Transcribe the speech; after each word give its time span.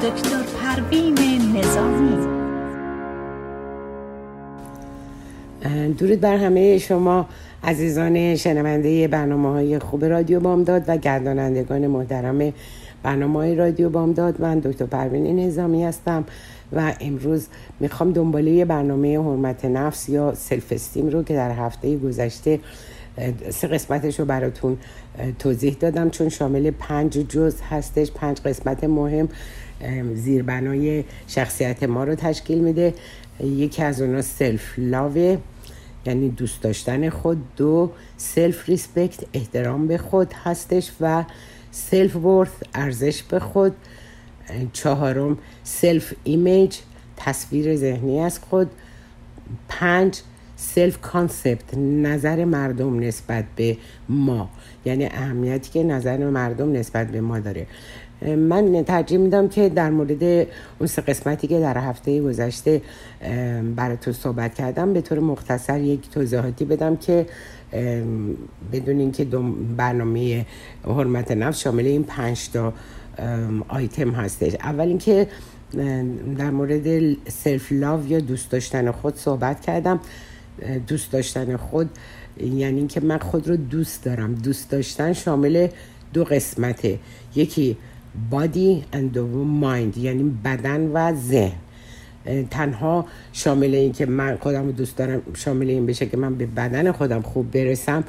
دکتر 0.00 0.42
پروین 0.62 1.14
نظامی. 1.56 2.26
درود 5.98 6.20
بر 6.20 6.36
همه 6.36 6.78
شما 6.78 7.26
عزیزان 7.64 8.36
شنونده 8.36 9.08
برنامه 9.08 9.48
های 9.48 9.78
خوب 9.78 10.04
رادیو 10.04 10.40
بامداد 10.40 10.84
و 10.88 10.96
گردانندگان 10.96 11.86
محترم 11.86 12.52
برنامه 13.02 13.38
های 13.38 13.54
رادیو 13.54 13.88
بامداد. 13.88 14.40
من 14.40 14.58
دکتر 14.58 14.86
پروین 14.86 15.40
نظامی 15.40 15.84
هستم 15.84 16.24
و 16.72 16.94
امروز 17.00 17.46
می‌خوام 17.80 18.12
دنباله 18.12 18.64
برنامه 18.64 19.18
حرمت 19.18 19.64
نفس 19.64 20.08
یا 20.08 20.34
self-esteem 20.34 21.08
رو 21.08 21.22
که 21.22 21.34
در 21.34 21.50
هفته 21.50 21.96
گذشته 21.96 22.60
سه 23.50 23.68
قسمتش 23.68 24.20
رو 24.20 24.26
براتون 24.26 24.78
توضیح 25.38 25.76
دادم. 25.80 26.10
چون 26.10 26.28
شامل 26.28 26.70
پنج 26.70 27.12
جز 27.12 27.54
هستش 27.70 28.10
پنج 28.10 28.40
قسمت 28.40 28.84
مهم 28.84 29.28
زیربنای 30.14 31.04
شخصیت 31.26 31.82
ما 31.82 32.04
رو 32.04 32.14
تشکیل 32.14 32.58
میده. 32.58 32.94
یکی 33.44 33.82
از 33.82 34.00
اونا 34.00 34.22
self-love 34.22 34.74
ه 34.78 35.38
یعنی 36.06 36.28
دوست 36.28 36.62
داشتن 36.62 37.10
خود. 37.10 37.38
دو 37.56 37.90
self-respect 38.16 39.24
احترام 39.32 39.86
به 39.86 39.98
خود 39.98 40.32
هستش 40.44 40.90
و 41.00 41.24
self-worth 41.70 42.48
ارزش 42.74 43.22
به 43.22 43.38
خود. 43.38 43.74
چهارم 44.72 45.38
self-image 45.64 46.78
تصویر 47.16 47.76
ذهنی 47.76 48.20
از 48.20 48.38
خود. 48.38 48.70
پنج 49.68 50.20
self-concept 50.56 51.74
نظر 51.78 52.44
مردم 52.44 53.00
نسبت 53.00 53.44
به 53.56 53.76
ما. 54.08 54.50
یعنی 54.84 55.06
اهمیتی 55.06 55.70
که 55.70 55.84
نظر 55.84 56.30
مردم 56.30 56.72
نسبت 56.72 57.06
به 57.06 57.20
ما 57.20 57.38
داره. 57.38 57.66
من 58.22 58.84
ترجیح 58.84 59.18
میدم 59.18 59.48
که 59.48 59.68
در 59.68 59.90
مورد 59.90 60.22
اون 60.78 60.86
سه 60.86 61.02
قسمتی 61.02 61.46
که 61.46 61.60
در 61.60 61.78
هفته 61.78 62.22
گذشته 62.22 62.82
براتون 63.76 64.12
صحبت 64.12 64.54
کردم 64.54 64.92
به 64.92 65.00
طور 65.00 65.18
مختصر 65.18 65.80
یک 65.80 66.10
توضیحاتی 66.10 66.64
بدم 66.64 66.96
که 66.96 67.26
بدونین 68.72 69.12
که 69.12 69.24
برنامه 69.76 70.46
حرمت 70.84 71.30
نفس 71.30 71.60
شامل 71.60 71.86
این 71.86 72.04
پنج 72.04 72.50
تا 72.50 72.72
آیتم 73.68 74.10
هستش. 74.10 74.54
اول 74.54 74.88
اینکه 74.88 75.26
در 76.38 76.50
مورد 76.50 77.16
سلف 77.28 77.72
لاو 77.72 78.06
یا 78.06 78.20
دوست 78.20 78.50
داشتن 78.50 78.90
خود 78.90 79.16
صحبت 79.16 79.60
کردم. 79.60 80.00
دوست 80.86 81.12
داشتن 81.12 81.56
خود 81.56 81.90
یعنی 82.40 82.78
اینکه 82.78 83.00
من 83.00 83.18
خود 83.18 83.48
رو 83.48 83.56
دوست 83.56 84.04
دارم. 84.04 84.34
دوست 84.34 84.70
داشتن 84.70 85.12
شامل 85.12 85.68
دو 86.12 86.24
قسمته. 86.24 86.98
یکی 87.34 87.76
body 88.32 88.82
and 88.92 89.16
mind 89.62 89.98
یعنی 89.98 90.36
بدن 90.44 90.86
و 90.86 91.14
ذهن. 91.14 91.52
تنها 92.50 93.06
شامل 93.32 93.74
این 93.74 93.92
که 93.92 94.06
من 94.06 94.36
خودم 94.36 94.66
رو 94.66 94.72
دوست 94.72 94.96
دارم 94.96 95.22
شامل 95.34 95.70
این 95.70 95.86
بشه 95.86 96.06
که 96.06 96.16
من 96.16 96.34
به 96.34 96.46
بدن 96.46 96.92
خودم 96.92 97.22
خوب 97.22 97.50
برسم 97.50 98.04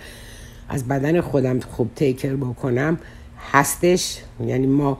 از 0.70 0.88
بدن 0.88 1.22
خودم 1.22 1.60
خوب 1.60 1.90
تیکر 1.96 2.36
بکنم 2.36 3.00
هستش. 3.52 4.18
یعنی 4.46 4.68
ما 4.68 4.98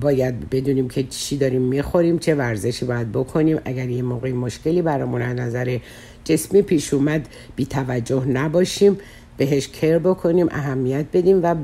باید 0.00 0.50
بدونیم 0.50 0.88
که 0.88 1.02
چی 1.02 1.36
داریم 1.36 1.62
می‌خوریم 1.62 2.18
چه 2.18 2.34
ورزشی 2.34 2.84
باید 2.84 3.12
بکنیم. 3.12 3.58
اگر 3.64 3.88
یه 3.88 4.02
موقعی 4.02 4.32
مشکلی 4.32 4.82
برامون 4.82 5.22
از 5.22 5.36
نظر 5.36 5.78
جسمی 6.24 6.62
پیش 6.62 6.94
اومد 6.94 7.28
بی 7.56 7.66
توجه 7.66 8.24
نباشیم. 8.24 8.98
بهش 9.38 9.68
کر 9.68 9.98
بکنیم 9.98 10.48
اهمیت 10.50 11.06
بدیم 11.12 11.40
و 11.42 11.54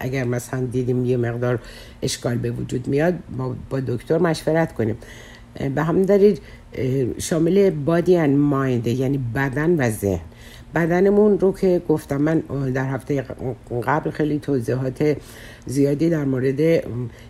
اگر 0.00 0.24
مثلا 0.24 0.60
دیدیم 0.66 1.04
یه 1.04 1.16
مقدار 1.16 1.58
اشکال 2.02 2.38
به 2.38 2.50
وجود 2.50 2.88
میاد 2.88 3.14
با, 3.38 3.54
با 3.70 3.80
دکتر 3.80 4.18
مشورت 4.18 4.74
کنیم. 4.74 4.96
به 5.74 5.82
همین 5.82 6.02
دلیل 6.02 6.38
شامل 7.18 7.70
بادی 7.70 8.16
ان 8.16 8.36
مایند 8.36 8.86
یعنی 8.86 9.18
بدن 9.34 9.76
و 9.76 9.90
ذهن. 9.90 10.20
بدنمون 10.74 11.38
رو 11.38 11.52
که 11.52 11.82
گفتم 11.88 12.16
من 12.16 12.38
در 12.74 12.90
هفته 12.90 13.24
قبل 13.86 14.10
خیلی 14.10 14.38
توضیحات 14.38 15.16
زیادی 15.66 16.10
در 16.10 16.24
مورد 16.24 16.60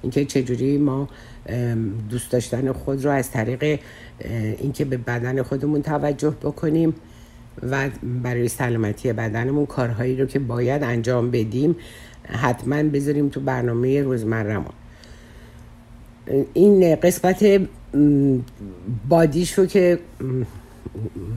اینکه 0.02 0.24
چجوری 0.24 0.78
ما 0.78 1.08
دوست 2.10 2.32
داشتن 2.32 2.72
خود 2.72 3.04
رو 3.04 3.10
از 3.10 3.30
طریق 3.30 3.80
اینکه 4.58 4.84
به 4.84 4.96
بدن 4.96 5.42
خودمون 5.42 5.82
توجه 5.82 6.30
بکنیم. 6.30 6.94
و 7.62 7.88
برای 8.22 8.49
سلامتی 8.49 9.12
بدنمون 9.12 9.66
کارهایی 9.66 10.16
رو 10.16 10.27
که 10.27 10.38
باید 10.38 10.83
انجام 10.83 11.31
بدیم 11.31 11.77
حتما 12.28 12.83
بذاریم 12.83 13.28
تو 13.28 13.41
برنامه 13.41 14.03
روزمرهمون. 14.03 14.72
این 16.55 16.97
قسمت 16.97 17.61
بادیش 19.09 19.53
رو 19.53 19.66
که 19.66 19.99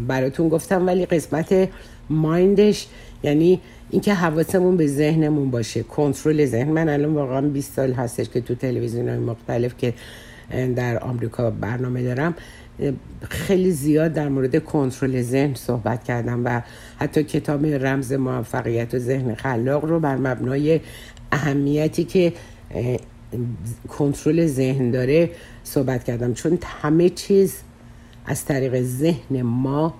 براتون 0.07 0.49
گفتم 0.49 0.87
ولی 0.87 1.05
قسمت 1.05 1.69
مایندش 2.09 2.87
یعنی 3.23 3.61
اینکه 3.89 4.13
حواسمون 4.13 4.77
به 4.77 4.87
ذهنمون 4.87 5.51
باشه. 5.51 5.83
کنترل 5.83 6.45
ذهن. 6.45 6.69
من 6.69 6.89
الان 6.89 7.13
واقعا 7.13 7.41
20 7.41 7.73
سال 7.73 7.93
هستش 7.93 8.29
که 8.29 8.41
تو 8.41 8.55
تلویزیون 8.55 9.09
های 9.09 9.17
مختلف 9.17 9.77
که 9.77 9.93
در 10.75 10.99
آمریکا 10.99 11.51
برنامه 11.51 12.03
دارم. 12.03 12.35
خیلی 13.29 13.71
زیاد 13.71 14.13
در 14.13 14.29
مورد 14.29 14.63
کنترل 14.63 15.21
ذهن 15.21 15.53
صحبت 15.53 16.03
کردم 16.03 16.41
و 16.45 16.61
حتی 16.97 17.23
کتاب 17.23 17.65
رمز 17.65 18.13
موفقیت 18.13 18.93
و 18.93 18.99
ذهن 18.99 19.35
خلاق 19.35 19.85
رو 19.85 19.99
بر 19.99 20.17
مبنای 20.17 20.79
اهمیتی 21.31 22.03
که 22.03 22.33
کنترل 23.87 24.45
ذهن 24.45 24.91
داره 24.91 25.29
صحبت 25.63 26.03
کردم. 26.03 26.33
چون 26.33 26.59
همه 26.81 27.09
چیز 27.09 27.55
از 28.25 28.45
طریق 28.45 28.81
ذهن 28.81 29.41
ما 29.41 29.93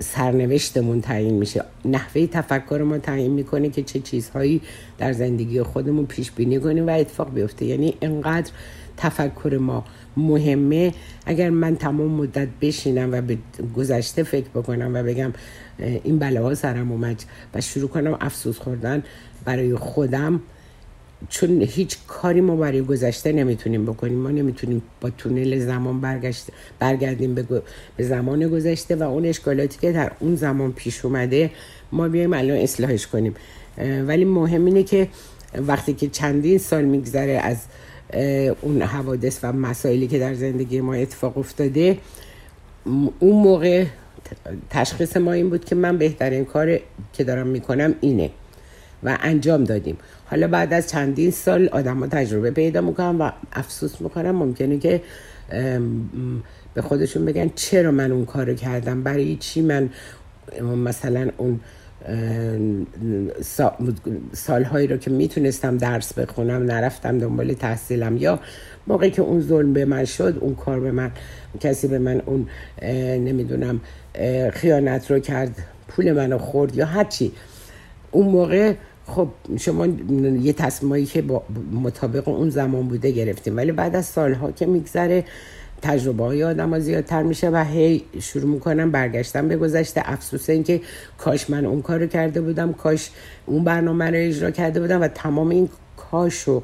سرنوشتمون 0.00 1.00
تعیین 1.00 1.34
میشه. 1.34 1.64
نحوه 1.84 2.26
تفکر 2.26 2.82
ما 2.82 2.98
تعیین 2.98 3.32
می‌کنه 3.32 3.68
که 3.68 3.82
چه 3.82 4.00
چیزهایی 4.00 4.60
در 4.98 5.12
زندگی 5.12 5.62
خودمون 5.62 6.06
پیش 6.06 6.32
بینی 6.32 6.60
کنیم 6.60 6.86
و 6.86 6.90
اتفاق 6.90 7.34
بیفته. 7.34 7.66
یعنی 7.66 7.94
انقدر 8.02 8.50
تفکر 8.96 9.58
ما 9.60 9.84
مهمه. 10.16 10.94
اگر 11.26 11.50
من 11.50 11.76
تمام 11.76 12.10
مدت 12.10 12.48
بشینم 12.60 13.12
و 13.12 13.20
به 13.20 13.38
گذشته 13.76 14.22
فکر 14.22 14.48
بکنم 14.54 14.90
و 14.94 15.02
بگم 15.02 15.32
این 15.78 16.18
بلاها 16.18 16.54
سرم 16.54 16.92
اومد 16.92 17.22
و 17.54 17.60
شروع 17.60 17.88
کنم 17.88 18.18
افسوس 18.20 18.58
خوردن 18.58 19.02
برای 19.44 19.74
خودم 19.74 20.40
چون 21.28 21.62
هیچ 21.62 21.98
کاری 22.06 22.40
ما 22.40 22.56
برای 22.56 22.82
گذشته 22.82 23.32
نمی‌تونیم 23.32 23.86
بکنیم. 23.86 24.18
ما 24.18 24.30
نمی‌تونیم 24.30 24.82
با 25.00 25.10
تونل 25.10 25.58
زمان 25.58 26.00
برگشت 26.00 26.46
برگردیم 26.78 27.34
به, 27.34 27.62
زمان 27.98 28.48
گذشته 28.48 28.96
و 28.96 29.02
اون 29.02 29.26
اشکالاتی 29.26 29.78
که 29.80 29.92
در 29.92 30.12
اون 30.20 30.34
زمان 30.34 30.72
پیش 30.72 31.04
اومده 31.04 31.50
ما 31.92 32.08
بیایم 32.08 32.32
الان 32.32 32.56
اصلاحش 32.56 33.06
کنیم. 33.06 33.34
ولی 34.06 34.24
مهم 34.24 34.64
اینه 34.64 34.82
که 34.82 35.08
وقتی 35.66 35.94
که 35.94 36.08
چندین 36.08 36.58
سال 36.58 36.84
میگذره 36.84 37.32
از 37.32 37.56
اون 38.60 38.82
حوادث 38.82 39.38
و 39.42 39.52
مسائلی 39.52 40.06
که 40.06 40.18
در 40.18 40.34
زندگی 40.34 40.80
ما 40.80 40.94
اتفاق 40.94 41.38
افتاده 41.38 41.98
اون 43.18 43.42
موقع 43.42 43.84
تشخیص 44.70 45.16
ما 45.16 45.32
این 45.32 45.50
بود 45.50 45.64
که 45.64 45.74
من 45.74 45.98
بهترین 45.98 46.44
کار 46.44 46.78
که 47.12 47.24
دارم 47.24 47.46
می‌کنم 47.46 47.94
اینه 48.00 48.30
و 49.02 49.18
انجام 49.20 49.64
دادیم. 49.64 49.96
حالا 50.24 50.48
بعد 50.48 50.72
از 50.72 50.90
چندین 50.90 51.30
سال 51.30 51.68
آدم 51.68 52.06
تجربه 52.06 52.50
پیدا 52.50 52.80
می‌کنن 52.80 53.16
و 53.18 53.30
افسوس 53.52 54.00
می‌کنن 54.00 54.30
ممکنه 54.30 54.78
که 54.78 55.02
به 56.74 56.82
خودشون 56.82 57.24
بگن 57.24 57.50
چرا 57.54 57.90
من 57.90 58.12
اون 58.12 58.24
کارو 58.24 58.54
کردم؟ 58.54 59.02
برای 59.02 59.36
چی 59.36 59.60
من 59.62 59.90
مثلا 60.62 61.30
اون 61.36 61.60
سالهایی 64.32 64.86
رو 64.86 64.96
که 64.96 65.10
می‌تونستم 65.10 65.76
درس 65.76 66.12
بخونم 66.12 66.62
نرفتم 66.62 67.18
دنبال 67.18 67.52
تحصیلم 67.52 68.16
یا 68.16 68.40
موقعی 68.86 69.10
که 69.10 69.22
اون 69.22 69.40
ظلم 69.40 69.72
به 69.72 69.84
من 69.84 70.04
شد 70.04 70.38
اون 70.40 70.54
کار 70.54 70.80
به 70.80 70.90
من 70.90 71.10
کسی 71.60 71.88
به 71.88 71.98
من 71.98 72.22
اون 72.26 72.48
نمی‌دونم 73.18 73.80
خیانت 74.52 75.10
رو 75.10 75.18
کرد 75.18 75.56
پول 75.88 76.12
منو 76.12 76.38
خورد 76.38 76.76
یا 76.76 76.86
هرچی 76.86 77.32
اون 78.10 78.26
موقع 78.28 78.74
خب 79.06 79.28
شما 79.58 79.86
یه 80.42 80.52
تصمیمایی 80.52 81.06
که 81.06 81.22
با 81.22 81.42
مطابق 81.72 82.28
اون 82.28 82.50
زمان 82.50 82.88
بوده 82.88 83.10
گرفتیم. 83.10 83.56
ولی 83.56 83.72
بعد 83.72 83.96
از 83.96 84.06
سالها 84.06 84.52
که 84.52 84.66
میگذره 84.66 85.24
تجربه 85.82 86.24
های 86.24 86.44
آدم 86.44 86.70
ها 86.70 86.78
زیادتر 86.78 87.22
میشه 87.22 87.50
و 87.50 87.64
هی 87.64 88.02
شروع 88.20 88.50
می‌کنم 88.50 88.90
برگشتن 88.90 89.48
به 89.48 89.56
گذشته. 89.56 90.02
افسوس 90.04 90.50
اینکه 90.50 90.80
کاش 91.18 91.50
من 91.50 91.66
اون 91.66 91.82
کار 91.82 92.00
رو 92.00 92.06
کرده 92.06 92.40
بودم 92.40 92.72
کاش 92.72 93.10
اون 93.46 93.64
برنامه 93.64 94.04
رو 94.04 94.16
اجرا 94.16 94.50
کرده 94.50 94.80
بودم 94.80 95.00
و 95.00 95.08
تمام 95.08 95.48
این 95.48 95.68
کاش 95.96 96.48
و 96.48 96.62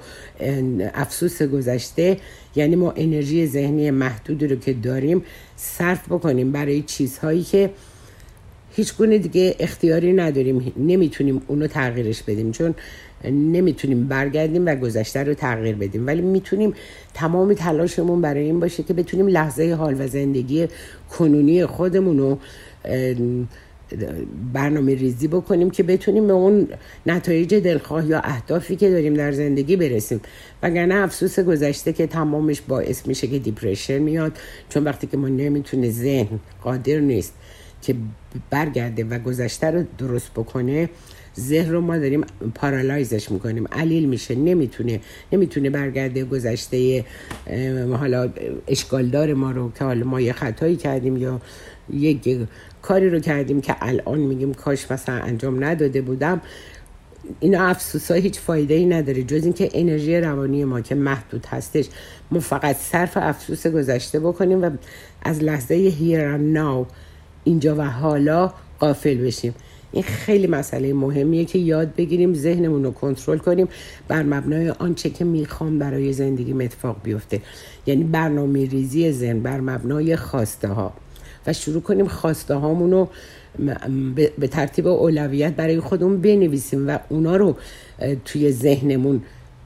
افسوس 0.94 1.43
گذشته 1.43 2.17
یعنی 2.56 2.76
ما 2.76 2.93
انرژی 2.97 3.47
ذهنی 3.47 3.91
محدودی 3.91 4.47
رو 4.47 4.56
که 4.56 4.73
داریم 4.73 5.23
صرف 5.56 6.06
بکنیم 6.08 6.53
برای 6.53 6.82
چیزهایی 6.82 7.43
که 7.43 7.70
هیچ 8.75 8.97
گونه 8.97 9.19
دیگه 9.19 9.56
اختیاری 9.58 10.12
نداریم 10.12 10.73
نمی‌تونیم 10.76 11.43
اونو 11.47 11.67
تغییرش 11.67 12.23
بدیم. 12.23 12.53
چون 12.53 12.75
نمی‌تونیم 13.31 14.09
برگردیم 14.09 14.67
و 14.67 14.75
گذشته 14.75 15.23
رو 15.23 15.35
تغییر 15.35 15.77
بدیم. 15.77 16.07
ولی 16.07 16.23
می‌تونیم 16.23 16.75
تمام 17.15 17.55
تلاشمون 17.55 18.21
برای 18.21 18.45
این 18.45 18.61
باشه 18.61 18.83
که 18.83 18.95
بتونیم 18.95 19.27
لحظه 19.27 19.75
حال 19.75 19.97
و 20.01 20.09
زندگی 20.09 20.69
کنونی 21.11 21.67
خودمون 21.67 22.19
رو 22.19 22.39
برنامه 24.53 24.95
ریزی 24.95 25.29
بکنیم 25.29 25.71
که 25.71 25.83
بتونیم 25.83 26.27
به 26.27 26.33
اون 26.33 26.69
نتایج 27.07 27.55
دلخواه 27.55 28.07
یا 28.07 28.21
اهدافی 28.21 28.77
که 28.77 28.91
داریم 28.91 29.15
در 29.15 29.33
زندگی 29.33 29.77
برسیم. 29.77 30.21
وگرنه 30.63 30.95
افسوس 30.95 31.41
گذشته 31.41 31.93
که 31.93 32.07
تمامش 32.07 32.61
باعث 32.61 33.07
میشه 33.07 33.27
که 33.27 33.39
دیپریشن 33.39 33.99
میاد 33.99 34.33
چون 34.69 34.85
وقتی 34.85 35.07
که 35.07 35.17
ما 35.17 35.29
نمی‌تونه 35.29 35.91
ذهن 35.91 36.41
قادر 36.63 36.99
نیست 36.99 37.35
که 37.83 37.95
برگرده 38.51 39.05
و 39.05 39.19
گذشته 39.19 39.67
رو 39.67 39.85
درست 39.99 40.31
بکنه 40.31 40.89
ذهن 41.38 41.73
رو 41.73 41.81
ما 41.81 41.99
داریم 41.99 42.25
پارالایزش 42.55 43.31
می‌کنیم. 43.31 43.69
علیل 43.73 44.08
میشه 44.08 44.34
نمی‌تونه 44.34 45.00
نمی‌تونه 45.32 45.70
برگرده 45.70 46.25
گذشته 46.25 47.05
حالا 47.99 48.31
اشکالدار 48.67 49.34
ما 49.34 49.50
رو 49.50 49.73
که 49.73 49.84
حالا 49.84 50.06
ما 50.06 50.20
یه 50.20 50.32
خطایی 50.32 50.76
کردیم 50.76 51.17
یا 51.17 51.40
یک 51.93 52.38
کاری 52.82 53.11
رو 53.11 53.20
کردیم 53.20 53.61
که 53.61 53.76
الان 53.81 54.19
میگیم 54.19 54.55
کاش 54.55 54.90
مثلا 54.90 55.14
انجام 55.14 55.64
نداده 55.64 56.02
بودم. 56.02 56.40
این 57.40 57.56
افسوس 57.56 58.11
ها 58.11 58.17
هیچ 58.17 58.38
فایده 58.38 58.75
ای 58.75 58.87
نداره. 58.87 59.23
جز 59.23 59.44
اینکه 59.44 59.69
انرژی 59.75 60.17
روانی 60.17 60.64
ما 60.64 60.81
که 60.81 60.94
محدود 60.94 61.46
هستش 61.46 61.87
ما 62.31 62.40
فقط 62.40 62.76
صرف 62.76 63.17
افسوس 63.17 63.67
گذشته 63.67 64.20
بکنیم 64.20 64.62
و 64.62 64.70
از 65.23 65.43
لحظه 65.43 65.90
and 65.90 66.56
now 66.56 66.93
اینجا 67.44 67.76
و 67.76 67.81
حالا 67.81 68.52
قافل 68.79 69.14
بشیم. 69.14 69.55
این 69.93 70.03
خیلی 70.03 70.47
مسئله 70.47 70.93
مهمیه 70.93 71.44
که 71.44 71.59
یاد 71.59 71.94
بگیریم 71.94 72.35
ذهنمون 72.35 72.85
رو 72.85 72.91
کنترل 72.91 73.39
کنیم 73.39 73.69
بر 74.09 74.23
مبنای 74.23 74.71
آنچه 74.71 75.11
که 75.11 75.25
می‌خوام 75.25 75.79
برای 75.79 76.12
زندگی 76.12 76.53
اتفاق 76.65 76.97
بیفته. 77.03 77.41
یعنی 77.87 78.05
برنامه 78.05 78.69
ریزی 78.69 79.12
ذهن 79.12 79.41
بر 79.41 79.61
مبنای 79.61 80.17
خواسته 80.17 80.69
ها. 80.69 80.93
و 81.47 81.53
شروع 81.53 81.83
کنیم 81.83 82.09
خواسته 82.09 82.55
هامون 82.55 82.91
رو 82.91 83.09
به 84.39 84.49
ترتیب 84.50 84.87
اولویت 84.87 85.53
برای 85.53 85.81
خودمون 85.81 86.21
بنویسیم 86.21 86.89
و 86.89 86.99
اونا 87.09 87.37
رو 87.37 87.56
توی 88.25 88.53
ذهنمون 88.53 89.23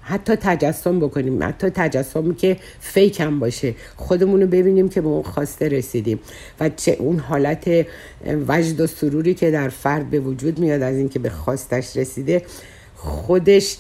حتی 0.09 0.37
تجسم 0.37 1.01
بکنیم. 1.01 1.43
حتی 1.43 1.71
تجسمی 1.71 2.35
که 2.35 2.57
فیک 2.81 3.21
هم 3.21 3.41
باشه. 3.41 3.75
خودمون 3.97 4.41
رو 4.41 4.47
ببینیم 4.47 4.89
که 4.89 5.01
به 5.01 5.09
اون 5.09 5.23
خواسته 5.23 5.69
رسیدیم. 5.69 6.21
و 6.61 6.69
چه 6.69 6.97
اون 6.99 7.19
حالت 7.19 7.87
وجد 8.49 8.81
و 8.81 8.87
سروری 8.87 9.35
که 9.35 9.51
در 9.51 9.69
فرد 9.69 10.11
به 10.11 10.21
وجود 10.21 10.59
میاد 10.59 10.83
از 10.83 10.97
اینکه 10.97 11.19
به 11.19 11.31
خواستش 11.31 11.97
رسیده 11.97 12.43
خودش 12.97 13.77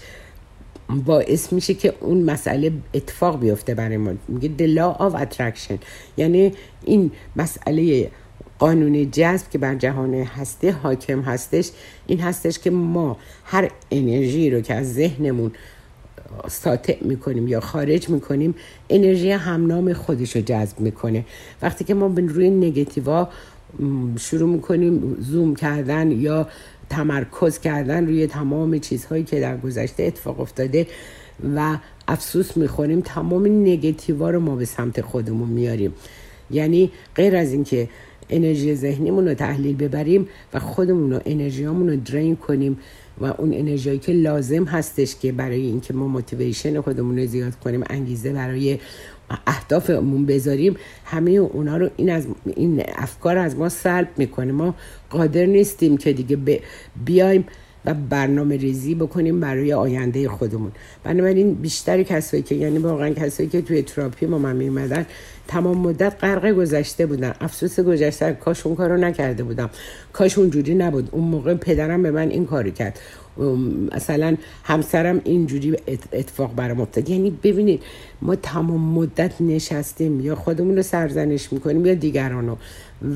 باعث 0.88 1.52
میشه 1.52 1.74
که 1.74 1.94
اون 2.00 2.22
مسئله 2.22 2.72
اتفاق 2.94 3.40
بیفته 3.40 3.74
برای 3.74 3.96
ما. 3.96 4.12
میگه 4.28 4.50
the 4.58 4.78
law 4.78 4.98
of 5.00 5.22
attraction. 5.22 5.78
یعنی 6.16 6.52
این 6.84 7.10
مسئله 7.36 8.10
قانون 8.58 9.10
جذب 9.10 9.50
که 9.50 9.58
بر 9.58 9.74
جهان 9.74 10.14
هسته 10.14 10.72
حاکم 10.72 11.20
هستش 11.20 11.70
این 12.06 12.20
هستش 12.20 12.58
که 12.58 12.70
ما 12.70 13.16
هر 13.44 13.70
انرژی 13.90 14.50
رو 14.50 14.60
که 14.60 14.74
از 14.74 14.94
ذهنمون 14.94 15.52
ساطع 16.48 16.96
می‌کنیم 17.04 17.48
یا 17.48 17.60
خارج 17.60 18.08
می‌کنیم 18.08 18.54
انرژی 18.90 19.30
همنام 19.30 19.92
خودش 19.92 20.36
رو 20.36 20.42
جذب 20.42 20.80
می‌کنه. 20.80 21.24
وقتی 21.62 21.84
که 21.84 21.94
ما 21.94 22.08
به 22.08 22.22
روی 22.22 22.50
نگتیوا 22.50 23.28
شروع 24.18 24.50
می‌کنیم 24.50 25.16
زوم 25.20 25.54
کردن 25.54 26.10
یا 26.10 26.48
تمرکز 26.90 27.58
کردن 27.58 28.06
روی 28.06 28.26
تمام 28.26 28.78
چیزهایی 28.78 29.24
که 29.24 29.40
در 29.40 29.56
گذشته 29.56 30.02
اتفاق 30.02 30.40
افتاده 30.40 30.86
و 31.56 31.78
افسوس 32.08 32.56
می‌خوریم 32.56 33.00
تمام 33.00 33.46
نگتیوا 33.46 34.30
رو 34.30 34.40
ما 34.40 34.56
به 34.56 34.64
سمت 34.64 35.00
خودمون 35.00 35.48
میاریم. 35.48 35.94
یعنی 36.50 36.90
غیر 37.14 37.36
از 37.36 37.52
اینکه 37.52 37.88
انرژی 38.30 38.74
ذهنیمون 38.74 39.28
رو 39.28 39.34
تحلیل 39.34 39.76
ببریم 39.76 40.28
و 40.54 40.58
خودمون 40.58 41.12
رو 41.12 41.20
انرژیامون 41.26 41.88
رو 41.88 41.96
درین 41.96 42.36
کنیم 42.36 42.78
و 43.20 43.24
اون 43.24 43.54
انرژی 43.54 43.98
که 43.98 44.12
لازم 44.12 44.64
هستش 44.64 45.16
که 45.16 45.32
برای 45.32 45.60
اینکه 45.60 45.94
ما 45.94 46.06
موتیویشن 46.06 46.80
خودمون 46.80 47.18
رو 47.18 47.26
زیاد 47.26 47.54
کنیم 47.54 47.84
انگیزه 47.90 48.32
برای 48.32 48.78
اهدافمون 49.46 50.26
بذاریم 50.26 50.76
همه 51.04 51.30
اونا 51.30 51.76
رو 51.76 51.90
این 51.96 52.10
از 52.10 52.26
این 52.44 52.82
افکار 52.96 53.38
از 53.38 53.56
ما 53.56 53.68
سلب 53.68 54.08
می‌کنه. 54.16 54.52
ما 54.52 54.74
قادر 55.10 55.46
نیستیم 55.46 55.96
که 55.96 56.12
دیگه 56.12 56.60
بیایم 57.04 57.44
و 57.84 57.94
برنامه 57.94 58.56
ریزی 58.56 58.94
بکنیم 58.94 59.40
برای 59.40 59.72
آینده 59.72 60.28
خودمون. 60.28 60.72
بنابراین 61.04 61.54
بیشتر 61.54 62.02
کسایی 62.02 62.42
که 62.42 62.54
یعنی 62.54 62.78
واقعا 62.78 63.10
کسایی 63.10 63.48
که 63.48 63.62
توی 63.62 63.82
تراپی 63.82 64.26
ما 64.26 64.38
من 64.38 64.56
میمدن 64.56 65.06
تمام 65.48 65.78
مدت 65.78 66.16
غرق 66.20 66.52
گذشته 66.52 67.06
بودن 67.06 67.34
افسوس 67.40 67.80
گذشته 67.80 68.32
کاش 68.32 68.66
اون 68.66 68.76
کارو 68.76 68.96
نکرده 68.96 69.42
بودم. 69.42 69.70
کاش 70.12 70.38
اونجوری 70.38 70.74
نبود. 70.74 71.08
اون 71.12 71.24
موقع 71.24 71.54
پدرم 71.54 72.02
به 72.02 72.10
من 72.10 72.28
این 72.28 72.46
کاری 72.46 72.72
کرد. 72.72 73.00
مثلا 73.92 74.36
همسرم 74.64 75.20
اینجوری 75.24 75.76
اتفاق 76.12 76.54
برام 76.54 76.80
افتاد. 76.80 77.08
یعنی 77.08 77.30
ببینید 77.30 77.82
ما 78.22 78.36
تمام 78.36 78.80
مدت 78.80 79.40
نشستیم. 79.40 80.20
یا 80.20 80.34
خودمون 80.34 80.76
رو 80.76 80.82
سرزنش 80.82 81.52
می‌کنیم 81.52 81.86
یا 81.86 81.94
دیگرانو. 81.94 82.56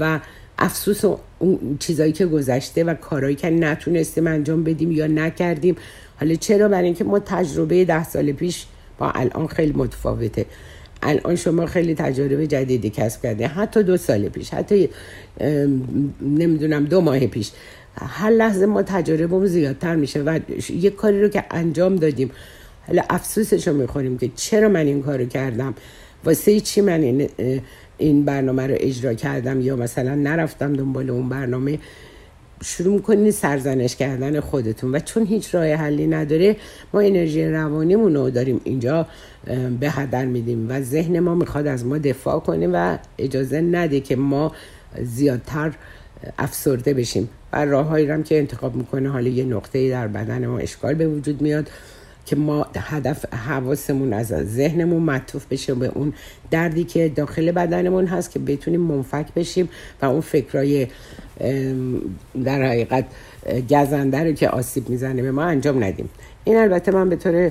و 0.01 0.21
افسوس 0.59 1.05
اون 1.39 1.77
چیزایی 1.81 2.13
که 2.13 2.27
گذشته 2.27 2.85
و 2.85 2.95
کارهایی 2.95 3.37
که 3.37 3.51
نتونستیم 3.51 4.27
انجام 4.27 4.65
بدیم 4.65 4.93
یا 4.93 5.07
نکردیم. 5.07 5.77
حالا 6.21 6.35
چرا؟ 6.35 6.69
برای 6.69 6.85
اینکه 6.85 7.05
ما 7.05 7.19
تجربه 7.19 7.85
ده 7.85 8.05
سال 8.05 8.33
پیش 8.33 8.67
با 8.99 9.11
الان 9.11 9.47
خیلی 9.47 9.73
متفاوته. 9.73 10.47
الان 11.03 11.37
شما 11.37 11.67
خیلی 11.67 11.95
تجربه 11.95 12.47
جدیدی 12.47 12.91
کسب 12.91 13.23
کرده 13.23 13.47
حتی 13.47 13.83
دو 13.83 13.97
سال 13.97 14.29
پیش 14.29 14.51
حتی 14.51 14.89
نمی‌دونم 16.21 16.85
دو 16.85 17.01
ماه 17.01 17.27
پیش. 17.27 17.51
هر 17.97 18.31
لحظه 18.31 18.67
ما 18.67 18.83
تجربه 18.83 19.47
زیادتر 19.47 19.97
میشه 19.97 20.23
و 20.23 20.39
یک 20.71 20.97
کاری 20.97 21.23
رو 21.23 21.29
که 21.29 21.45
انجام 21.51 21.97
دادیم 21.97 22.31
حالا 22.87 23.03
افسوسش 23.11 23.69
رو 23.69 23.75
می‌خوریم 23.75 24.19
که 24.19 24.31
چرا 24.37 24.69
من 24.69 24.87
این 24.87 25.03
کارو 25.03 25.25
کردم؟ 25.27 25.75
واسه 26.25 26.61
چی 26.61 26.81
من 26.81 27.01
این, 27.01 27.29
این 27.99 28.25
برنامه 28.25 28.67
رو 28.67 28.75
اجرا 28.79 29.15
کردم؟ 29.15 29.61
یا 29.61 29.77
مثلا 29.77 30.15
نرفتم 30.15 30.73
دنبال 30.73 31.11
اون 31.11 31.29
برنامه؟ 31.29 31.79
شروع 32.65 32.95
می‌کنین 32.95 33.31
سرزنش 33.31 33.97
کردن 33.97 34.41
خودتون 34.41 34.95
و 34.95 34.99
چون 34.99 35.27
هیچ 35.27 35.55
راه 35.55 35.67
حلی 35.67 36.07
نداره 36.07 36.57
ما 36.95 37.01
انرژی 37.01 37.47
روانیمون 37.47 38.15
رو 38.15 38.31
داریم 38.31 38.61
اینجا 38.65 39.07
به 39.81 39.91
هدر 39.91 40.25
میدیم 40.25 40.67
و 40.71 40.81
ذهن 40.81 41.21
ما 41.21 41.35
می‌خواد 41.35 41.67
از 41.67 41.85
ما 41.85 41.99
دفاع 41.99 42.41
کنه 42.41 42.67
و 42.67 42.99
اجازه 43.19 43.61
نده 43.61 44.01
که 44.01 44.17
ما 44.17 44.53
زیادتر 45.03 45.73
افسرده 46.39 46.95
بشیم. 46.95 47.29
و 47.53 47.65
راههایی 47.65 48.07
هم 48.11 48.23
که 48.23 48.39
انتخاب 48.39 48.77
می‌کنه 48.77 49.09
حالا 49.09 49.29
یه 49.29 49.45
نقطه 49.45 49.91
در 49.91 50.09
بدن 50.09 50.47
ما 50.47 50.59
اشکال 50.59 50.95
به 50.95 51.09
وجود 51.09 51.43
میاد 51.43 51.71
که 52.27 52.37
ما 52.37 52.67
هدف 52.77 53.35
حواسمون 53.35 54.13
از 54.13 54.27
ذهنمون 54.27 55.03
معطوف 55.03 55.47
بشه 55.47 55.75
به 55.75 55.87
اون 55.95 56.13
دردی 56.51 56.85
که 56.85 57.09
داخل 57.09 57.53
بدنمون 57.53 58.07
هست 58.07 58.31
که 58.31 58.39
بتونیم 58.39 58.81
منفک 58.81 59.35
بشیم 59.37 59.69
و 60.03 60.07
اون 60.07 60.21
فکرای 60.21 60.87
در 62.45 62.63
حقیقت 62.63 63.05
گزنده 63.71 64.25
رو 64.25 64.33
که 64.33 64.49
آسیب 64.49 64.89
می‌زنه 64.89 65.23
به 65.23 65.31
ما 65.31 65.43
انجام 65.43 65.85
ندیم. 65.85 66.09
این 66.45 66.57
البته 66.57 66.93
من 66.93 67.09
به 67.09 67.17
طور 67.17 67.51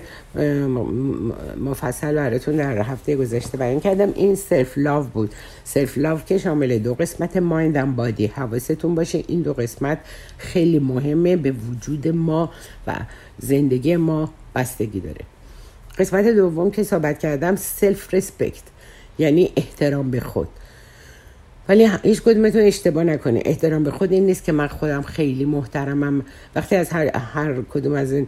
مفصل 1.58 2.16
براتون 2.16 2.56
در 2.56 2.82
هفته 2.82 3.16
گذشته 3.16 3.58
بیان 3.58 3.80
کردم. 3.80 4.14
این 4.16 4.36
self-love 4.36 5.04
بود. 5.04 5.32
self-love 5.64 6.20
که 6.20 6.38
شامل 6.38 6.78
دو 6.78 6.94
قسمت 6.94 7.38
mind 7.38 7.71
and 7.71 7.96
body 7.96 8.28
حواستون 8.28 8.96
باشه 8.96 9.24
این 9.28 9.42
دو 9.42 9.54
قسمت 9.54 9.98
خیلی 10.38 10.80
مهمه 10.80 11.36
به 11.36 11.52
وجود 11.52 12.08
ما 12.08 12.52
و 12.88 12.96
زندگی 13.40 13.96
ما 13.96 14.34
بستگی 14.56 15.00
داره. 15.00 15.22
قسمت 15.98 16.26
دوم 16.26 16.72
که 16.72 16.84
صحبت 16.84 17.20
کردم 17.20 17.56
self-respect 17.56 18.64
یعنی 19.18 19.52
احترام 19.56 20.12
به 20.12 20.20
خود. 20.20 20.48
ولی 21.70 21.90
هیچ 22.04 22.22
کدومتون 22.22 22.62
اشتباه 22.62 23.04
نکنه 23.04 23.42
احترام 23.46 23.84
به 23.84 23.92
خود 23.92 24.12
این 24.14 24.26
نیست 24.26 24.44
که 24.44 24.52
من 24.52 24.68
خودم 24.68 25.02
خیلی 25.02 25.46
محترمم. 25.46 26.26
وقتی 26.56 26.76
از 26.76 26.90
هر, 26.90 27.18
هر 27.18 27.62
کدوم 27.62 27.94
از 27.94 28.12
این 28.12 28.28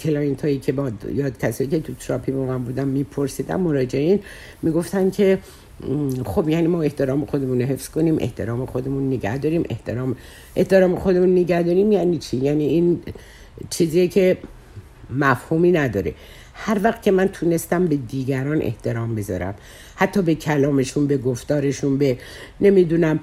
client 0.00 0.42
هایی 0.42 0.58
که 0.58 0.72
یا 0.72 1.38
کسایی 1.38 1.70
که 1.70 1.80
تو 1.80 1.94
تراپی 1.94 2.32
با 2.32 2.44
من 2.44 2.64
بودم 2.64 2.88
میپرسیدم 2.88 3.60
مراجعین 3.60 4.20
می‌گفتن 4.62 5.10
که 5.10 5.38
خب 6.24 6.48
یعنی 6.48 6.66
ما 6.66 6.82
احترام 6.82 7.24
خودمون 7.24 7.60
رو 7.60 7.66
حفظ 7.66 7.88
کنیم 7.88 8.16
احترام 8.20 8.66
خودمون 8.66 9.06
نگه 9.06 9.38
داریم 9.38 9.64
احترام 9.70 10.16
احترام 10.56 10.96
خودمون 10.96 11.32
نگه 11.32 11.62
داریم 11.62 11.92
یعنی 11.92 12.18
چی؟ 12.18 12.36
یعنی 12.36 12.66
این 12.66 13.02
چیزیه 13.70 14.08
که 14.08 14.36
مفهومی 15.10 15.72
نداره. 15.72 16.14
هر 16.54 16.80
وقت 16.82 17.02
که 17.02 17.10
من 17.10 17.28
تونستم 17.28 17.86
به 17.86 17.96
دیگران 17.96 18.62
احترام 18.62 19.14
بذارم 19.14 19.54
حتی 20.02 20.22
به 20.22 20.34
کلامشون 20.34 21.06
به 21.06 21.16
گفتارشون 21.16 21.98
به 21.98 22.18
نمی‌دونم 22.60 23.20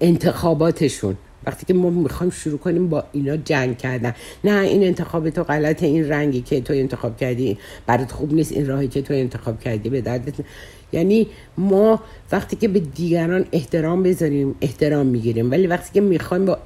انتخاباتشون. 0.00 1.16
وقتی 1.46 1.66
که 1.66 1.74
ما 1.74 1.90
می‌خوایم 1.90 2.30
شروع 2.30 2.58
کنیم 2.58 2.88
با 2.88 3.04
اینا 3.12 3.36
جنگ 3.36 3.78
کردن. 3.78 4.14
نه 4.44 4.60
این 4.60 4.84
انتخاب 4.84 5.30
تو 5.30 5.44
غلطه 5.44 5.86
این 5.86 6.08
رنگی 6.08 6.40
که 6.40 6.60
تو 6.60 6.72
انتخاب 6.72 7.16
کردی 7.16 7.58
برات 7.86 8.12
خوب 8.12 8.34
نیست 8.34 8.52
این 8.52 8.66
راهی 8.66 8.88
که 8.88 9.02
تو 9.02 9.14
انتخاب 9.14 9.60
کردی 9.60 9.88
به 9.88 10.00
دردت 10.00 10.34
یعنی 10.92 11.26
ما 11.58 12.00
وقتی 12.32 12.56
که 12.56 12.68
به 12.68 12.80
دیگران 12.80 13.44
احترام 13.52 14.02
بذاریم 14.02 14.54
احترام 14.60 15.06
می‌گیریم. 15.06 15.50
ولی 15.50 15.66
وقتی 15.66 15.90
که 15.94 16.00
می‌خوایم 16.00 16.44
با 16.44 16.58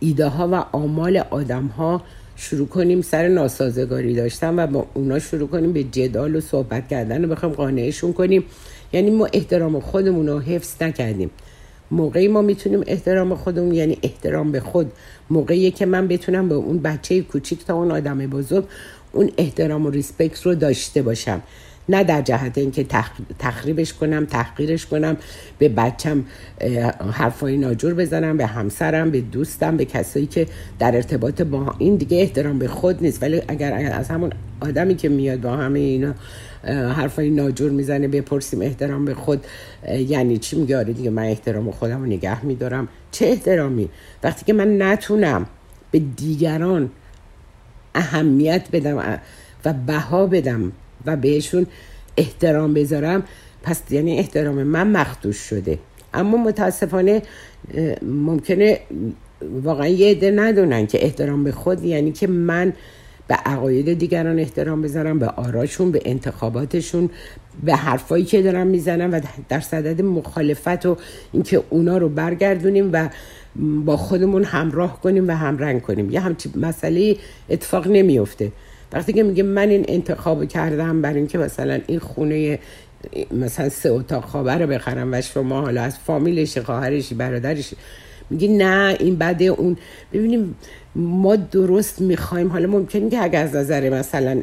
ایده 0.00 0.26
ها 0.26 0.48
و 0.48 0.54
آمال 0.76 1.16
آدم 1.16 1.66
ها 1.66 2.02
شروع 2.36 2.66
کنیم 2.68 3.02
سر 3.02 3.28
ناسازگاری 3.28 4.14
داشتن 4.14 4.58
و 4.58 4.66
با 4.66 4.86
اونا 4.94 5.18
شروع 5.18 5.48
کنیم 5.48 5.72
به 5.72 5.84
جدال 5.84 6.36
و 6.36 6.40
صحبت 6.40 6.88
کردن 6.88 7.24
و 7.24 7.28
بخوایم 7.28 7.54
قانعشون 7.54 8.12
کنیم. 8.12 8.44
یعنی 8.92 9.10
ما 9.10 9.28
احترام 9.32 9.80
خودمون 9.80 10.26
رو 10.26 10.40
حفظ 10.40 10.82
نکردیم. 10.82 11.30
موقعی 11.90 12.28
ما 12.28 12.42
می‌تونیم 12.42 12.82
احترام 12.86 13.34
خودمون 13.34 13.74
یعنی 13.74 13.98
احترام 14.02 14.52
به 14.52 14.60
خود. 14.60 14.92
موقعی 15.30 15.70
که 15.70 15.86
من 15.86 16.08
بتونم 16.08 16.48
به 16.48 16.54
اون 16.54 16.78
بچه 16.78 17.22
کوچیک 17.22 17.64
تا 17.64 17.74
اون 17.74 17.90
آدم 17.90 18.18
بزرگ 18.18 18.64
اون 19.12 19.30
احترام 19.38 19.86
و 19.86 19.90
ریسپکت 19.90 20.42
رو 20.42 20.54
داشته 20.54 21.02
باشم. 21.02 21.42
نه 21.88 22.04
در 22.04 22.22
جهت 22.22 22.58
اینکه 22.58 22.86
تخریبش 23.38 23.92
کنم 23.92 24.24
تحقیرش 24.24 24.86
کنم 24.86 25.16
به 25.58 25.68
بچم 25.68 26.24
حرفای 27.12 27.56
ناجور 27.56 27.94
بزنم 27.94 28.36
به 28.36 28.46
همسرم 28.46 29.10
به 29.10 29.20
دوستم 29.20 29.76
به 29.76 29.84
کسایی 29.84 30.26
که 30.26 30.46
در 30.78 30.96
ارتباط 30.96 31.42
با 31.42 31.74
این 31.78 31.96
دیگه 31.96 32.16
احترام 32.16 32.58
به 32.58 32.68
خود 32.68 33.02
نیست. 33.02 33.22
ولی 33.22 33.42
اگر 33.48 33.92
از 33.92 34.08
همون 34.08 34.32
آدمی 34.60 34.94
که 34.96 35.08
میاد 35.08 35.40
با 35.40 35.56
همه 35.56 35.78
اینا 35.78 36.14
حرفای 36.92 37.30
ناجور 37.30 37.70
می‌زنه 37.70 38.08
بپرسیم 38.08 38.62
احترام 38.62 39.04
به 39.04 39.14
خود 39.14 39.46
یعنی 40.08 40.38
چی 40.38 40.56
میگه؟ 40.56 40.78
آره 40.78 40.92
دیگه 40.92 41.10
من 41.10 41.22
احترام 41.22 41.70
خودم 41.70 42.00
رو 42.00 42.06
نگه 42.06 42.44
میدارم. 42.44 42.88
چه 43.10 43.26
احترامی؟ 43.26 43.88
وقتی 44.22 44.44
که 44.44 44.52
من 44.52 44.82
نتونم 44.82 45.46
به 45.90 45.98
دیگران 45.98 46.90
اهمیت 47.94 48.68
بدم 48.72 49.18
و 49.64 49.72
بها 49.72 50.26
بدم 50.26 50.72
و 51.06 51.16
بهشون 51.16 51.66
احترام 52.16 52.74
بذارم. 52.74 53.22
پس 53.62 53.82
یعنی 53.90 54.18
احترام 54.18 54.62
من 54.62 54.90
مخدوش 54.90 55.36
شده. 55.36 55.78
اما 56.14 56.36
متاسفانه 56.36 57.22
ممکنه 58.02 58.80
واقعا 59.62 59.86
یه 59.86 60.10
عده 60.10 60.30
ندونن 60.30 60.86
که 60.86 61.04
احترام 61.04 61.44
به 61.44 61.52
خود 61.52 61.84
یعنی 61.84 62.12
که 62.12 62.26
من 62.26 62.72
به 63.28 63.34
عقاید 63.34 63.98
دیگران 63.98 64.38
احترام 64.38 64.82
بذارم 64.82 65.18
به 65.18 65.26
آراشون 65.26 65.90
به 65.90 66.00
انتخاباتشون 66.04 67.10
به 67.64 67.74
حرفایی 67.74 68.24
که 68.24 68.42
دارم 68.42 68.66
می‌زنم 68.66 69.12
و 69.12 69.20
در 69.48 69.60
صدد 69.60 70.02
مخالفت 70.02 70.86
و 70.86 70.96
اینکه 71.32 71.62
اونا 71.70 71.98
رو 71.98 72.08
برگردونیم 72.08 72.90
و 72.92 73.08
با 73.84 73.96
خودمون 73.96 74.44
همراه 74.44 75.00
کنیم 75.00 75.28
و 75.28 75.30
همرنگ 75.30 75.82
کنیم. 75.82 76.10
یه 76.10 76.20
همچی 76.20 76.50
مسئله 76.56 77.16
اتفاق 77.50 77.88
نمیفته 77.88 78.52
وقتی 78.92 79.12
که 79.12 79.22
میگه 79.22 79.42
من 79.42 79.68
این 79.68 79.84
انتخاب 79.88 80.44
کردم 80.44 81.02
برای 81.02 81.16
اینکه 81.16 81.38
مثلا 81.38 81.80
این 81.86 81.98
خونه 81.98 82.58
مثلا 83.30 83.68
سه 83.68 83.90
اتاق 83.90 84.24
خوابه 84.24 84.52
رو 84.54 84.66
بخرم 84.66 85.12
و 85.12 85.20
شما 85.20 85.60
حالا 85.60 85.82
از 85.82 85.98
فامیلش 85.98 86.58
خواهرش 86.58 87.12
برادرش. 87.12 87.74
میگی 88.30 88.48
نه 88.48 88.96
این 89.00 89.16
بعد 89.16 89.42
اون. 89.42 89.76
ببینیم 90.12 90.54
ما 90.94 91.36
درست 91.36 92.00
می‌خوایم. 92.00 92.48
حالا 92.48 92.68
ممکنه 92.68 93.10
که 93.10 93.22
اگر 93.22 93.42
از 93.42 93.56
نظر 93.56 93.90
مثلا 93.90 94.42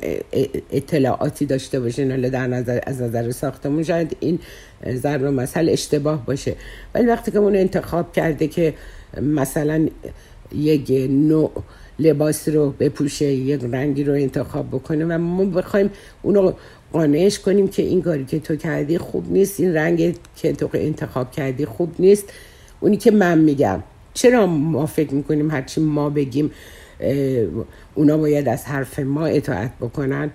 اطلاعاتی 0.71 1.45
داشته 1.45 1.79
باشین 1.79 2.12
حالا 2.12 2.29
در 2.29 2.47
نظر 2.47 2.79
از 2.83 3.01
نظر 3.01 3.31
ساختمون 3.31 3.83
شاید 3.83 4.17
این 4.19 4.39
ضرب 4.93 5.23
مثل 5.23 5.69
اشتباه 5.69 6.25
باشه. 6.25 6.55
ولی 6.95 7.07
وقتی 7.07 7.31
که 7.31 7.38
اون 7.38 7.55
انتخاب 7.55 8.13
کرده 8.13 8.47
که 8.47 8.73
مثلا 9.21 9.88
یک 10.55 10.91
نوع 11.09 11.51
لباس 12.00 12.50
رو 12.50 12.73
بپوشه 12.79 13.25
یک 13.25 13.62
رنگی 13.71 14.03
رو 14.03 14.13
انتخاب 14.13 14.67
بکنه 14.67 15.05
و 15.05 15.17
ما 15.17 15.45
بخوایم 15.45 15.89
اونو 16.21 16.51
قانعش 16.93 17.39
کنیم 17.39 17.67
که 17.67 17.83
این 17.83 18.01
کاری 18.01 18.25
که 18.25 18.39
تو 18.39 18.55
کردی 18.55 18.97
خوب 18.97 19.31
نیست 19.31 19.59
این 19.59 19.73
رنگ 19.73 20.15
که 20.35 20.53
تو 20.53 20.69
انتخاب 20.73 21.31
کردی 21.31 21.65
خوب 21.65 21.95
نیست. 22.00 22.33
اونی 22.79 22.97
که 22.97 23.12
من 23.12 23.38
میگم 23.38 23.83
چرا 24.13 24.45
ما 24.45 24.85
فکر 24.85 25.13
می‌کنیم 25.13 25.51
هرچی 25.51 25.81
ما 25.81 26.09
بگیم 26.09 26.51
اونا 27.95 28.17
باید 28.17 28.47
از 28.47 28.65
حرف 28.65 29.00
ما 29.00 29.25
اطاعت 29.25 29.71
بکنن؟ 29.81 30.31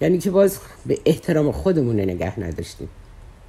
یعنی 0.00 0.18
که 0.18 0.30
باز 0.30 0.58
به 0.86 0.98
احترام 1.06 1.52
خودمون 1.52 2.00
نگه 2.00 2.40
نداشتیم. 2.40 2.88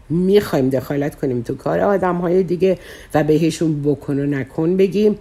می‌خوایم 0.10 0.70
دخالت 0.70 1.16
کنیم 1.16 1.42
تو 1.42 1.56
کار 1.56 1.80
آدم 1.80 2.16
های 2.16 2.44
دیگه 2.44 2.78
و 3.14 3.24
بهشون 3.24 3.82
بکن 3.84 4.20
و 4.20 4.26
نکن 4.26 4.78
بگیم. 4.78 5.16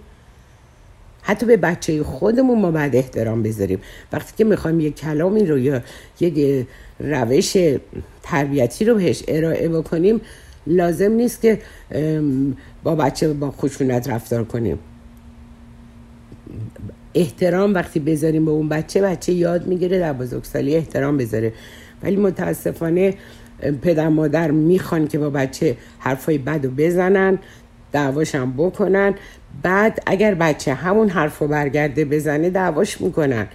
حتی 1.21 1.45
به 1.45 1.57
بچه 1.57 2.03
خودمون 2.03 2.61
ما 2.61 2.71
باید 2.71 2.95
احترام 2.95 3.43
بذاریم. 3.43 3.79
وقتی 4.13 4.33
که 4.37 4.43
می‌خوایم 4.43 4.79
یک 4.79 4.95
کلامی 4.95 5.45
رو 5.45 5.57
یا 5.57 5.81
یک 6.19 6.67
روش 6.99 7.57
تربیتی 8.23 8.85
رو 8.85 8.95
بهش 8.95 9.23
ارائه 9.27 9.69
بکنیم 9.69 10.21
لازم 10.67 11.11
نیست 11.11 11.41
که 11.41 11.59
با 12.83 12.95
بچه 12.95 13.33
با 13.33 13.51
خشونت 13.51 14.09
رفتار 14.09 14.43
کنیم. 14.43 14.79
احترام 17.13 17.73
وقتی 17.73 17.99
بذاریم 17.99 18.45
به 18.45 18.51
اون 18.51 18.69
بچه 18.69 19.01
بچه 19.01 19.33
یاد 19.33 19.67
می‌گیره 19.67 19.99
در 19.99 20.13
بزرگسالی 20.13 20.75
احترام 20.75 21.17
بذاره. 21.17 21.53
ولی 22.03 22.15
متاسفانه 22.15 23.13
پدر 23.81 24.09
مادر 24.09 24.51
می‌خوان 24.51 25.07
که 25.07 25.19
با 25.19 25.29
بچه 25.29 25.77
حرفای 25.99 26.37
بد 26.37 26.65
رو 26.65 26.71
بزنن. 26.77 27.39
دعواشم 27.91 28.53
بکنن. 28.57 29.13
بعد 29.63 29.99
اگر 30.05 30.33
بچه 30.33 30.73
همون 30.73 31.09
حرف 31.09 31.39
رو 31.39 31.47
برگرده 31.47 32.05
بزنه 32.05 32.49
دعواش 32.49 33.01
می‌کنن. 33.01 33.47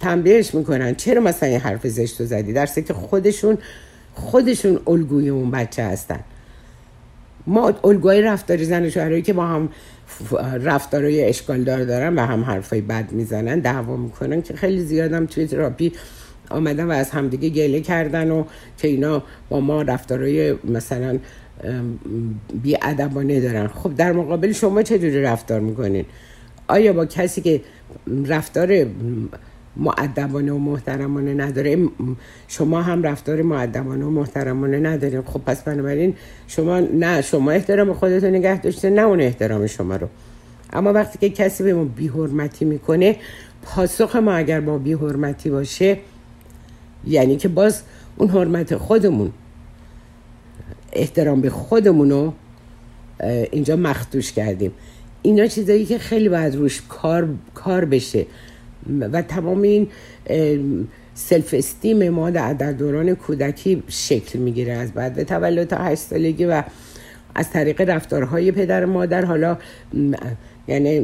تنبیهش 0.00 0.54
می‌کنن. 0.54 0.94
چرا 0.94 1.20
مثلا 1.20 1.48
یه 1.48 1.58
حرف 1.58 1.86
زشت 1.86 2.20
رو 2.20 2.26
زدی؟ 2.26 2.52
درسته 2.52 2.82
که 2.82 2.94
خودشون 2.94 3.58
خودشون 4.14 4.80
الگوی 4.86 5.28
اون 5.28 5.50
بچه 5.50 5.84
هستن. 5.84 6.20
ما 7.46 7.72
الگوهای 7.84 8.22
رفتاری 8.22 8.64
زن 8.64 8.84
و 8.84 9.20
که 9.20 9.32
با 9.32 9.46
هم 9.46 9.68
رفتارهای 10.62 11.24
اشکال 11.24 11.64
دار 11.64 11.84
دارن 11.84 12.14
و 12.14 12.20
هم 12.20 12.44
حرفای 12.44 12.80
بد 12.80 13.12
می‌زنن 13.12 13.60
دعوا 13.60 13.96
می‌کنن 13.96 14.42
که 14.42 14.54
خیلی 14.54 14.80
زیادم 14.80 15.26
توی 15.26 15.46
تراپی 15.46 15.92
آمدن 16.50 16.84
و 16.84 16.90
از 16.90 17.10
همدیگه 17.10 17.48
گله 17.48 17.80
کردن 17.80 18.30
و 18.30 18.44
که 18.78 18.88
اینا 18.88 19.22
با 19.48 19.60
ما 19.60 19.82
رفتارهای 19.82 20.52
مثلا 20.64 21.18
بی 22.62 22.76
ادبانه 22.82 23.40
دارن 23.40 23.66
خب 23.66 23.94
در 23.94 24.12
مقابل 24.12 24.52
شما 24.52 24.82
چجوری 24.82 25.22
رفتار 25.22 25.60
می‌کنین؟ 25.60 26.04
آیا 26.68 26.92
با 26.92 27.06
کسی 27.06 27.40
که 27.40 27.60
رفتار 28.26 28.86
معدبانه 29.76 30.52
و 30.52 30.58
محترمانه 30.58 31.34
نداره 31.34 31.78
شما 32.48 32.82
هم 32.82 33.02
رفتار 33.02 33.42
معدبانه 33.42 34.04
و 34.04 34.10
محترمانه 34.10 34.80
نداریم 34.80 35.22
خب 35.22 35.40
پس 35.40 35.62
بنابراین 35.62 36.14
شما 36.46 36.80
نه 36.80 37.22
شما 37.22 37.50
احترام 37.50 37.92
خودتو 37.92 38.26
نگه 38.26 38.60
داشته 38.60 38.90
نه 38.90 39.02
اون 39.02 39.20
احترام 39.20 39.66
شما 39.66 39.96
رو. 39.96 40.08
اما 40.72 40.92
وقتی 40.92 41.18
که 41.18 41.30
کسی 41.30 41.64
به 41.64 41.74
ما 41.74 41.84
بیحرمتی 41.84 42.64
می‌کنه 42.64 43.16
پاسخ 43.62 44.16
ما 44.16 44.32
اگر 44.32 44.60
با 44.60 44.78
بیحرمتی 44.78 45.50
باشه 45.50 45.98
یعنی 47.06 47.36
که 47.36 47.48
باز 47.48 47.82
اون 48.16 48.28
حرمت 48.28 48.76
خودمون 48.76 49.32
احترام 50.92 51.40
به 51.40 51.50
خودمون 51.50 52.32
اینجا 53.50 53.76
مخدوش 53.76 54.32
کردیم. 54.32 54.72
اینا 55.22 55.46
چیزایی 55.46 55.84
که 55.84 55.98
خیلی 55.98 56.28
باید 56.28 56.54
روش 56.54 56.82
کار, 56.88 57.28
کار 57.54 57.84
بشه. 57.84 58.26
و 59.00 59.22
تمام 59.22 59.62
این 59.62 59.88
سلف 61.14 61.54
استیم 61.58 62.08
ما 62.08 62.30
در, 62.30 62.72
دوران 62.72 63.14
کودکی 63.14 63.82
شکل 63.88 64.38
می‌گیره. 64.38 64.72
از 64.72 64.92
بعد 64.92 65.14
به 65.14 65.24
تولد 65.24 65.68
تا 65.68 65.76
هشت 65.76 66.00
سالگی 66.00 66.44
و 66.44 66.62
از 67.34 67.50
طریق 67.50 67.80
رفتارهای 67.80 68.52
پدر 68.52 68.84
مادر 68.84 69.24
حالا 69.24 69.58
یعنی 70.68 71.00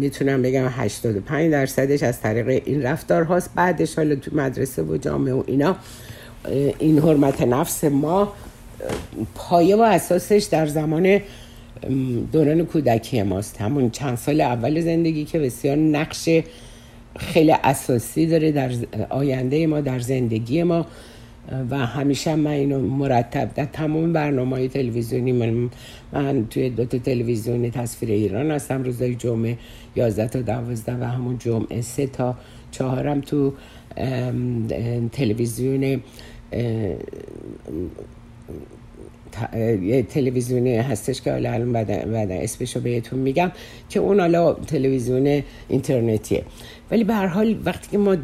می‌تونم 0.00 0.42
بگم 0.42 0.66
85 0.68 1.52
درصدش 1.52 2.02
از 2.02 2.20
طریق 2.20 2.62
این 2.64 2.82
رفتار 2.82 3.22
هاست 3.22 3.50
بعدش 3.54 3.94
حالا 3.94 4.14
تو 4.14 4.36
مدرسه 4.36 4.82
و 4.82 4.96
جامعه 4.96 5.34
و 5.34 5.42
اینا 5.46 5.76
این 6.78 6.98
حرمت 6.98 7.42
نفس 7.42 7.84
ما 7.84 8.32
پایه 9.34 9.76
و 9.76 9.80
اساسش 9.80 10.48
در 10.50 10.66
زمان 10.66 11.20
دوران 12.32 12.66
کودکی 12.66 13.22
ماست. 13.22 13.60
همون 13.60 13.90
چند 13.90 14.16
سال 14.16 14.40
اول 14.40 14.80
زندگی 14.80 15.24
که 15.24 15.38
بسیار 15.38 15.76
نقش 15.76 16.28
خیلی 17.16 17.52
اساسی 17.64 18.26
داره 18.26 18.52
در 18.52 18.70
آینده 19.10 19.66
ما 19.66 19.80
در 19.80 19.98
زندگی 19.98 20.62
ما. 20.62 20.86
و 21.70 21.78
همیشه 21.78 22.34
من 22.34 22.50
اینو 22.50 22.80
مرتب 22.80 23.54
در 23.54 23.64
تمام 23.64 24.12
برنامه 24.12 24.56
های 24.56 24.68
تلویزیونی 24.68 25.32
من, 25.32 25.70
من 26.12 26.46
توی 26.46 26.70
دو 26.70 26.84
تا 26.84 26.98
تلویزیون 26.98 27.70
تصویر 27.70 28.10
ایران 28.10 28.50
هستم. 28.50 28.82
روزای 28.82 29.14
جمعه 29.14 29.58
11 29.96 30.28
تا 30.28 30.40
12 30.40 30.96
و 30.96 31.04
همون 31.04 31.38
جمعه 31.38 31.80
سه 31.80 32.06
تا 32.06 32.34
چهارم 32.70 33.20
تو 33.20 33.52
تلویزیون 35.12 36.00
تلویزیونی 40.08 40.76
هستش 40.76 41.22
که 41.22 41.32
حالا 41.32 41.52
الان 41.52 41.72
بعد 41.72 42.30
اسمشو 42.30 42.80
بهتون 42.80 43.18
میگم 43.18 43.52
که 43.88 44.00
اون 44.00 44.20
حالا 44.20 44.52
تلویزیون 44.52 45.42
اینترنتیه. 45.68 46.42
ولی 46.90 47.04
به 47.04 47.14
هر 47.14 47.26
حال 47.26 47.56
وقتی 47.64 47.88
که 47.90 47.98
ما 47.98 48.16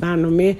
برنامه 0.00 0.56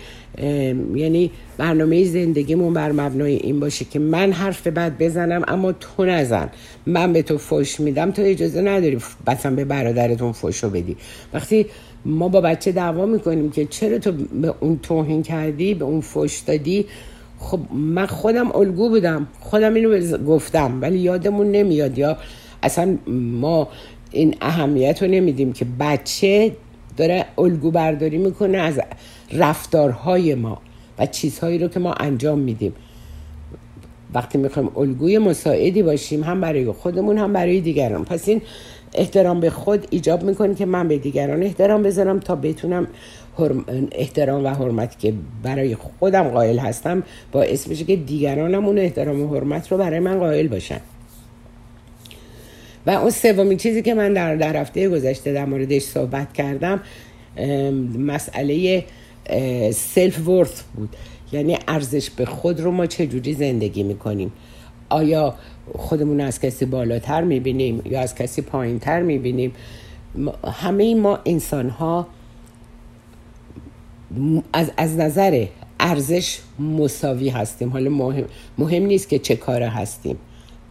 یعنی 0.95 1.31
برنامه 1.59 2.05
زندگیمون 2.05 2.75
بر 2.75 2.93
مبنای 2.93 3.37
این 3.37 3.61
باشه 3.61 3.85
که 3.85 3.99
من 3.99 4.33
حرف 4.33 4.67
بعد 4.67 4.99
بزنم 4.99 5.43
اما 5.49 5.73
تو 5.73 6.05
نزن. 6.05 6.51
من 6.87 7.13
به 7.13 7.23
تو 7.23 7.39
فوش 7.39 7.81
میدم 7.81 8.11
تو 8.11 8.23
اجازه 8.23 8.61
نداری 8.61 8.99
مثلا 9.29 9.57
به 9.57 9.65
برادرتون 9.65 10.33
فوشو 10.33 10.71
بدی. 10.71 10.97
وقتی 11.33 11.67
ما 12.05 12.29
با 12.29 12.41
بچه 12.41 12.73
دعوا 12.73 13.07
می‌کنیم 13.07 13.51
که 13.51 13.67
چرا 13.67 13.99
تو 13.99 14.13
به 14.13 14.55
اون 14.61 14.79
توهین 14.83 15.23
کردی 15.23 15.75
به 15.75 15.85
اون 15.85 16.01
فوش 16.01 16.39
دادی؟ 16.39 16.87
خب 17.41 17.61
من 17.73 18.07
خودم 18.07 18.57
الگو 18.57 18.89
بودم. 18.89 19.27
خودم 19.41 19.75
اینو 19.75 20.17
گفتم 20.17 20.81
ولی 20.81 20.99
یادمون 20.99 21.51
نمیاد 21.51 21.99
یا 21.99 22.17
اصلا 22.63 22.99
ما 23.09 23.69
این 24.11 24.35
اهمیت 24.41 25.03
رو 25.03 25.09
نمیدیم 25.09 25.53
که 25.53 25.67
بچه 25.81 26.53
داره 26.97 27.27
الگو 27.39 27.71
برداری 27.71 28.19
می‌کنه 28.19 28.59
از 28.59 28.81
رفتارهای 29.33 30.35
ما 30.35 30.59
و 30.99 31.07
چیزهایی 31.07 31.59
رو 31.59 31.69
که 31.69 31.81
ما 31.81 31.93
انجام 31.93 32.39
میدیم. 32.39 32.73
وقتی 34.15 34.39
می‌خوایم 34.39 34.71
الگوی 34.77 35.19
مساعدی 35.19 35.83
باشیم 35.83 36.23
هم 36.23 36.41
برای 36.41 36.73
خودمون 36.73 37.19
هم 37.19 37.33
برای 37.33 37.61
دیگران. 37.61 38.05
پس 38.05 38.29
این 38.29 38.43
احترام 38.95 39.41
به 39.41 39.51
خود 39.51 39.87
ایجاب 39.91 40.23
می‌کنه 40.23 40.55
که 40.55 40.67
من 40.67 40.89
به 40.89 40.99
دیگران 40.99 41.43
احترام 41.43 41.83
بذارم 41.83 42.21
تا 42.21 42.37
بتونم 42.37 42.87
احترام 43.93 44.45
و 44.45 44.49
حرمتی 44.49 44.97
که 44.99 45.15
برای 45.43 45.75
خودم 45.75 46.29
قائل 46.29 46.59
هستم 46.59 47.03
باعث 47.33 47.69
بشه 47.69 47.85
که 47.85 47.97
دیگرانم 47.97 48.67
اون 48.67 48.79
احترام 48.79 49.23
و 49.23 49.35
حرمت 49.35 49.73
رو 49.73 49.79
برای 49.79 50.01
من 50.01 50.19
قائل 50.19 50.49
باشن. 50.49 50.81
و 52.87 52.91
اون 52.91 53.11
سومین 53.11 53.59
چیزی 53.59 53.83
که 53.83 53.95
من 53.95 54.13
در, 54.13 54.37
در 54.37 54.57
هفته 54.57 54.89
گذشته 54.89 55.33
در 55.33 55.45
موردش 55.45 55.83
صحبت 55.83 56.33
کردم 56.33 56.81
مسئله 57.99 58.85
سلف 59.73 60.29
ورث 60.29 60.63
بود. 60.63 60.97
یعنی 61.33 61.59
ارزش 61.69 62.11
به 62.11 62.25
خود 62.25 62.61
رو 62.61 62.71
ما 62.71 62.87
چجوری 62.87 63.35
زندگی 63.35 63.83
می‌کنیم؟ 63.83 64.33
آیا 64.89 65.35
خودمون 65.75 66.21
از 66.21 66.41
کسی 66.41 66.65
بالاتر 66.65 67.23
می‌بینیم 67.23 67.83
یا 67.85 68.01
از 68.01 68.15
کسی 68.15 68.43
پایینتر 68.43 69.03
می‌بینیم؟ 69.03 69.53
همه 70.45 70.95
ما 70.95 71.19
انسان 71.27 71.69
ها 71.69 72.07
از, 74.53 74.71
از 74.77 74.97
نظر 74.97 75.47
ارزش 75.81 76.39
مساوی 76.59 77.29
هستیم. 77.29 77.69
حالا 77.69 77.91
مهم, 77.91 78.25
مهم 78.59 78.83
نیست 78.83 79.09
که 79.09 79.19
چه 79.19 79.37
کاره 79.37 79.69
هستیم. 79.69 80.17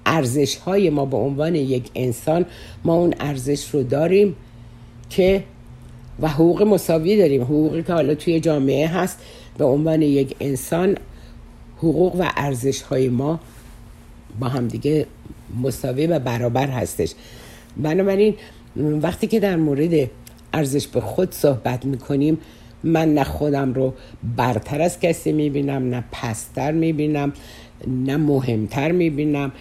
ارزش 0.06 0.56
های 0.56 0.90
ما 0.90 1.06
به 1.06 1.18
عنوان 1.18 1.56
یک 1.56 1.90
انسان 1.96 2.46
ما 2.84 2.94
اون 2.94 3.14
ارزش 3.20 3.70
رو 3.70 3.84
داریم 3.84 4.36
که 5.10 5.44
و 6.20 6.28
حقوق 6.28 6.62
مساوی 6.64 7.18
داریم. 7.18 7.42
حقوقی 7.42 7.84
که 7.84 7.94
حالا 7.94 8.16
توی 8.16 8.40
جامعه 8.40 8.88
هست 8.88 9.20
به 9.58 9.66
عنوان 9.66 10.02
یک 10.02 10.36
انسان 10.40 10.98
حقوق 11.78 12.16
و 12.16 12.32
ارزش 12.38 12.82
های 12.82 13.10
ما 13.10 13.40
با 14.40 14.48
هم 14.48 14.68
دیگه 14.68 15.06
مساوی 15.62 16.08
و 16.08 16.20
برابر 16.20 16.68
هستش. 16.68 17.14
بنابراین 17.78 18.36
وقتی 18.76 19.28
که 19.28 19.40
در 19.40 19.56
مورد 19.56 20.10
ارزش 20.54 20.88
به 20.88 21.02
خود 21.02 21.32
صحبت 21.32 21.86
می‌کنیم 21.86 22.38
من 22.84 23.14
نه 23.14 23.24
خودم 23.24 23.74
رو 23.74 23.94
برتر 24.38 24.82
از 24.82 25.00
کسی 25.00 25.32
می‌بینم 25.32 25.90
نه 25.90 26.04
پستر 26.12 26.72
می‌بینم 26.72 27.34
نه 27.88 28.18
مهمتر 28.18 28.92
می‌بینم. 28.92 29.52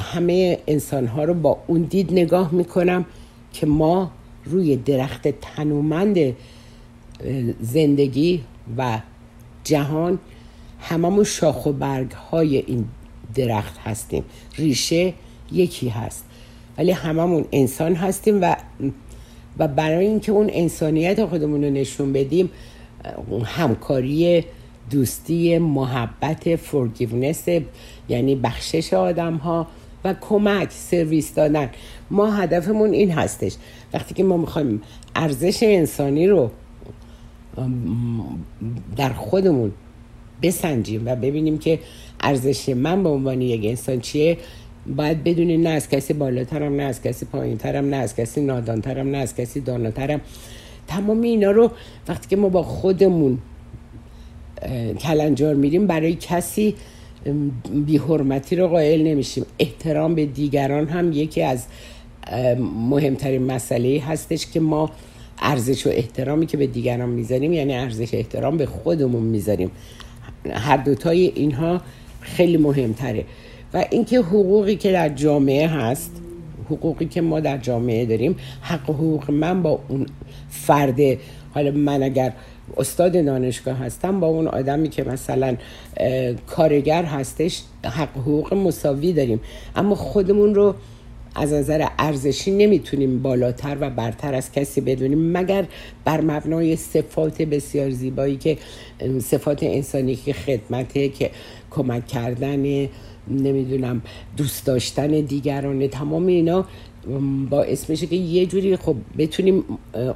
همه 0.00 0.58
انسان 0.66 1.06
ها 1.06 1.24
رو 1.24 1.34
با 1.34 1.58
اون 1.66 1.82
دید 1.82 2.12
نگاه 2.12 2.54
می‌کنم 2.54 3.04
که 3.52 3.66
ما 3.66 4.10
روی 4.44 4.76
درخت 4.76 5.28
تنومند 5.28 6.18
زندگی 7.60 8.40
و 8.78 9.00
جهان 9.64 10.18
هممون 10.80 11.24
شاخ 11.24 11.66
و 11.66 11.72
برگ 11.72 12.10
های 12.10 12.56
این 12.56 12.84
درخت 13.34 13.78
هستیم. 13.78 14.24
ریشه 14.58 15.14
یکی 15.52 15.88
هست. 15.88 16.24
ولی 16.78 16.90
هممون 16.90 17.44
انسان 17.52 17.94
هستیم 17.94 18.38
و 18.42 18.56
و 19.58 19.68
برای 19.68 20.06
اینکه 20.06 20.32
اون 20.32 20.50
انسانیت 20.52 21.24
خودمون 21.24 21.64
رو 21.64 21.70
نشون 21.70 22.12
بدیم 22.12 22.50
همکاری 23.44 24.44
دوستی 24.90 25.58
محبت 25.58 26.56
فرگیونس 26.56 27.44
یعنی 28.08 28.34
بخشش 28.34 28.94
آدم 28.94 29.34
ها 29.34 29.66
و 30.04 30.14
کمک 30.20 30.70
سرویس 30.70 31.34
دادن. 31.34 31.70
ما 32.10 32.30
هدفمون 32.30 32.92
این 32.92 33.10
هستش. 33.10 33.56
وقتی 33.94 34.14
که 34.14 34.24
ما 34.24 34.36
می‌خوایم 34.36 34.82
ارزش 35.14 35.62
انسانی 35.62 36.26
رو 36.26 36.50
در 38.96 39.12
خودمون 39.12 39.72
بسنجیم 40.42 41.02
و 41.06 41.16
ببینیم 41.16 41.58
که 41.58 41.78
ارزش 42.20 42.68
من 42.68 43.02
به 43.02 43.08
عنوان 43.08 43.40
یک 43.40 43.64
انسان 43.64 44.00
چیه 44.00 44.38
باید 44.96 45.24
بدونی 45.24 45.56
نه 45.56 45.68
از 45.68 45.88
کسی 45.88 46.12
بالاترم 46.12 46.76
نه 46.76 46.82
از 46.82 47.02
کسی 47.02 47.26
پایینترم 47.26 47.88
نه 47.88 47.96
از 47.96 48.16
کسی 48.16 48.40
نادانترم 48.40 49.10
نه 49.10 49.18
از 49.18 49.36
کسی 49.36 49.60
داناترم. 49.60 50.20
تمام 50.88 51.22
اینا 51.22 51.50
رو 51.50 51.70
وقتی 52.08 52.28
که 52.28 52.36
ما 52.36 52.48
با 52.48 52.62
خودمون 52.62 53.38
کلنجار 55.00 55.54
میریم 55.54 55.86
برای 55.86 56.14
کسی 56.20 56.74
بیحرمتی 57.86 58.56
رو 58.56 58.68
قائل 58.68 59.02
نمیشیم. 59.02 59.46
احترام 59.58 60.14
به 60.14 60.26
دیگران 60.26 60.88
هم 60.88 61.12
یکی 61.12 61.42
از 61.42 61.64
مهمترین 62.90 63.42
مسئله 63.42 64.00
هستش 64.00 64.46
که 64.46 64.60
ما 64.60 64.90
ارزش 65.42 65.86
و 65.86 65.90
احترامی 65.90 66.46
که 66.46 66.56
به 66.56 66.66
دیگران 66.66 67.08
می‌ذاریم 67.08 67.52
یعنی 67.52 67.74
ارزش 67.74 68.14
احترام 68.14 68.56
به 68.56 68.66
خودمون 68.66 69.22
می‌ذاریم. 69.22 69.70
هر 70.50 70.76
دوتای 70.76 71.32
اینها 71.34 71.80
خیلی 72.20 72.56
مهمتره. 72.56 73.24
و 73.74 73.84
اینکه 73.90 74.18
حقوقی 74.18 74.76
که 74.76 74.92
در 74.92 75.08
جامعه 75.08 75.68
هست 75.68 76.10
حقوقی 76.70 77.06
که 77.06 77.20
ما 77.20 77.40
در 77.40 77.58
جامعه 77.58 78.06
داریم 78.06 78.36
حق 78.62 78.90
حقوق 78.90 79.30
من 79.30 79.62
با 79.62 79.80
اون 79.88 80.06
فرد 80.50 81.00
حالا 81.54 81.70
من 81.70 82.02
اگر 82.02 82.32
استاد 82.76 83.24
دانشگاه 83.24 83.78
هستم 83.78 84.20
با 84.20 84.26
اون 84.26 84.46
آدمی 84.48 84.88
که 84.88 85.04
مثلا 85.04 85.56
کارگر 86.46 87.04
هستش 87.04 87.62
حق 87.84 88.16
حقوق 88.16 88.54
مساوی 88.54 89.12
داریم. 89.12 89.40
اما 89.76 89.94
خودمون 89.94 90.54
رو 90.54 90.74
از 91.34 91.52
نظر 91.52 91.86
ارزشی 91.98 92.50
نمی‌تونیم 92.50 93.22
بالاتر 93.22 93.76
و 93.80 93.90
برتر 93.90 94.34
از 94.34 94.52
کسی 94.52 94.80
بدونیم 94.80 95.32
مگر 95.32 95.64
بر 96.04 96.20
مبنای 96.20 96.76
صفات 96.76 97.42
بسیار 97.42 97.90
زیبایی 97.90 98.36
که 98.36 98.56
صفات 99.20 99.62
انسانی 99.62 100.16
که 100.16 100.32
خدمته 100.32 101.08
که 101.08 101.30
کمک 101.70 102.06
کردن 102.06 102.88
نمی‌دونم 103.30 104.02
دوست 104.36 104.66
داشتن 104.66 105.06
دیگران 105.06 105.88
تمام 105.88 106.26
اینا 106.26 106.64
باعث 107.50 107.90
میشه 107.90 108.06
که 108.06 108.16
یه 108.16 108.46
جوری 108.46 108.76
خب 108.76 108.96
بتونیم 109.18 109.64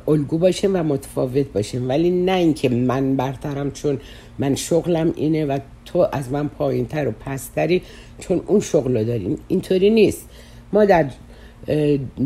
الگو 0.08 0.38
باشیم 0.38 0.76
و 0.76 0.82
متفاوت 0.82 1.52
باشیم. 1.52 1.88
ولی 1.88 2.10
نه 2.10 2.32
اینکه 2.32 2.68
من 2.68 3.16
برترم 3.16 3.70
چون 3.70 4.00
من 4.38 4.54
شغلم 4.54 5.12
اینه 5.16 5.44
و 5.44 5.58
تو 5.84 6.08
از 6.12 6.32
من 6.32 6.48
پایینتر 6.48 7.08
و 7.08 7.12
پستری 7.20 7.82
چون 8.18 8.40
اون 8.46 8.60
شغل 8.60 9.04
داریم. 9.04 9.38
اینطوری 9.48 9.90
نیست. 9.90 10.28
ما 10.72 10.84
در 10.84 11.10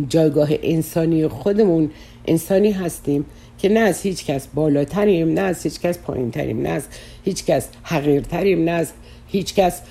جایگاه 0.08 0.48
انسانی 0.62 1.28
خودمون 1.28 1.90
انسانی 2.26 2.70
هستیم 2.70 3.24
که 3.58 3.68
نه 3.68 3.80
از 3.80 4.02
هیچ 4.02 4.24
کس 4.24 4.46
بالاتریم 4.46 5.28
نه 5.28 5.40
از 5.40 5.62
هیچ 5.62 5.80
کس 5.80 5.98
پایینتریم 5.98 6.62
نه 6.62 6.68
از 6.68 6.86
هیچ 7.24 7.44
کس 7.44 7.68
حقیرتریم 7.82 8.64
نه 8.64 8.70
از 8.70 8.92
هیچ 9.28 9.54
کس 9.54 9.82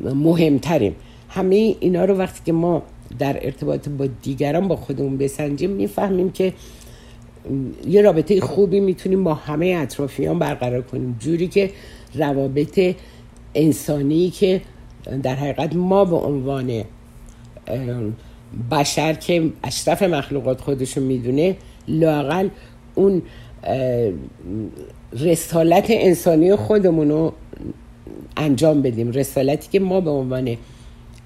مهمتریم. 0.00 0.96
همه 1.28 1.76
اینا 1.80 2.04
رو 2.04 2.14
وقتی 2.14 2.40
که 2.46 2.52
ما 2.52 2.82
در 3.18 3.44
ارتباط 3.46 3.88
با 3.88 4.06
دیگران 4.22 4.68
با 4.68 4.76
خودمون 4.76 5.18
بسنجیم 5.18 5.70
می‌فهمیم 5.70 6.30
که 6.32 6.52
یه 7.86 8.02
رابطه 8.02 8.40
خوبی 8.40 8.80
می‌تونیم 8.80 9.24
با 9.24 9.34
همه 9.34 9.66
اطرافیان 9.66 10.38
برقرار 10.38 10.82
کنیم. 10.82 11.16
جوری 11.20 11.48
که 11.48 11.70
روابط 12.14 12.94
انسانی 13.54 14.30
که 14.30 14.60
در 15.22 15.34
حقیقت 15.34 15.76
ما 15.76 16.04
به 16.04 16.16
عنوان 16.16 16.84
بشر 18.70 19.12
که 19.12 19.50
اشرف 19.64 20.02
مخلوقات 20.02 20.60
خودشو 20.60 21.00
می‌دونه 21.00 21.56
لاقل 21.88 22.48
اون 22.94 23.22
رسالت 25.20 25.86
انسانی 25.88 26.56
خودمون 26.56 27.08
رو 27.08 27.32
انجام 28.36 28.82
بدیم. 28.82 29.10
رسالتی 29.10 29.68
که 29.72 29.80
ما 29.80 30.00
به 30.00 30.10
عنوان 30.10 30.56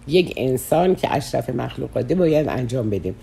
یک 0.08 0.34
انسان 0.36 0.94
که 0.94 1.14
اشرف 1.14 1.50
مخلوقاته 1.50 2.14
باید 2.14 2.48
انجام 2.48 2.90
بدیم. 2.90 3.14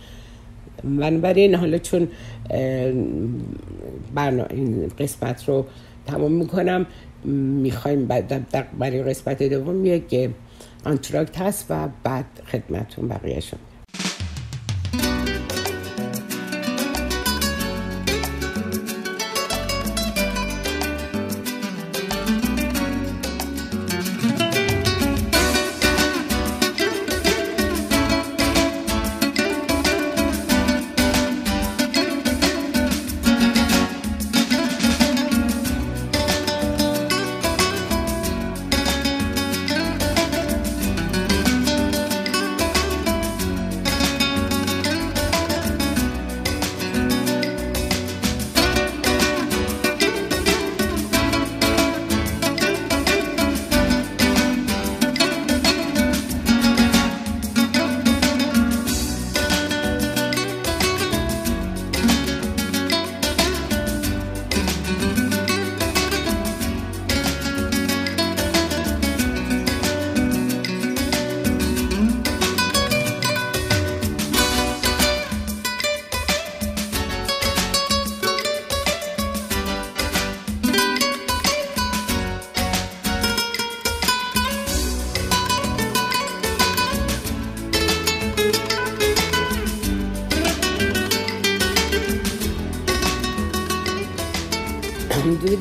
بنابراین 0.84 1.56
حالا 1.56 1.78
چون 1.78 2.08
این 4.50 4.92
قسمت 5.00 5.50
رو 5.50 5.66
تمام 6.06 6.32
می‌کنم 6.32 6.86
می‌خوایم 7.64 8.08
برای 8.80 9.04
قسمت 9.04 9.44
دوم 9.44 9.86
یک 9.86 10.30
آنتراکت 10.86 11.38
هست 11.42 11.66
و 11.70 11.88
بعد 12.04 12.26
خدمتون 12.52 13.08
بقیه 13.08 13.40
شد 13.40 13.73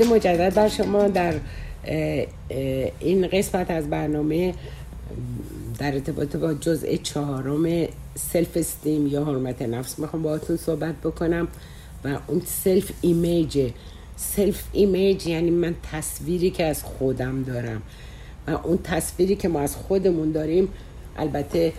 درود 0.02 0.14
مجدد 0.14 0.54
بر 0.54 0.68
شما 0.68 1.08
در 1.08 1.34
این 3.00 3.26
قسمت 3.26 3.70
از 3.70 3.90
برنامه 3.90 4.54
در 5.78 5.94
ارتباط 5.94 6.36
با 6.36 6.54
جزء 6.54 6.96
چهارم 6.96 7.88
self-esteem 8.14 9.06
یا 9.06 9.24
حرمت 9.24 9.62
نفس 9.62 9.98
می‌خوام 9.98 10.22
باهاتون 10.22 10.56
صحبت 10.56 10.94
بکنم 10.94 11.48
و 12.04 12.18
اون 12.26 12.42
self-image 12.46 13.70
self-image 14.16 15.26
یعنی 15.26 15.50
من 15.50 15.74
تصویری 15.92 16.50
که 16.50 16.64
از 16.64 16.82
خودم 16.82 17.42
دارم 17.42 17.82
و 18.46 18.50
اون 18.50 18.78
تصویری 18.84 19.36
که 19.36 19.48
ما 19.48 19.60
از 19.60 19.76
خودمون 19.76 20.32
داریم 20.32 20.68
البته 21.16 21.72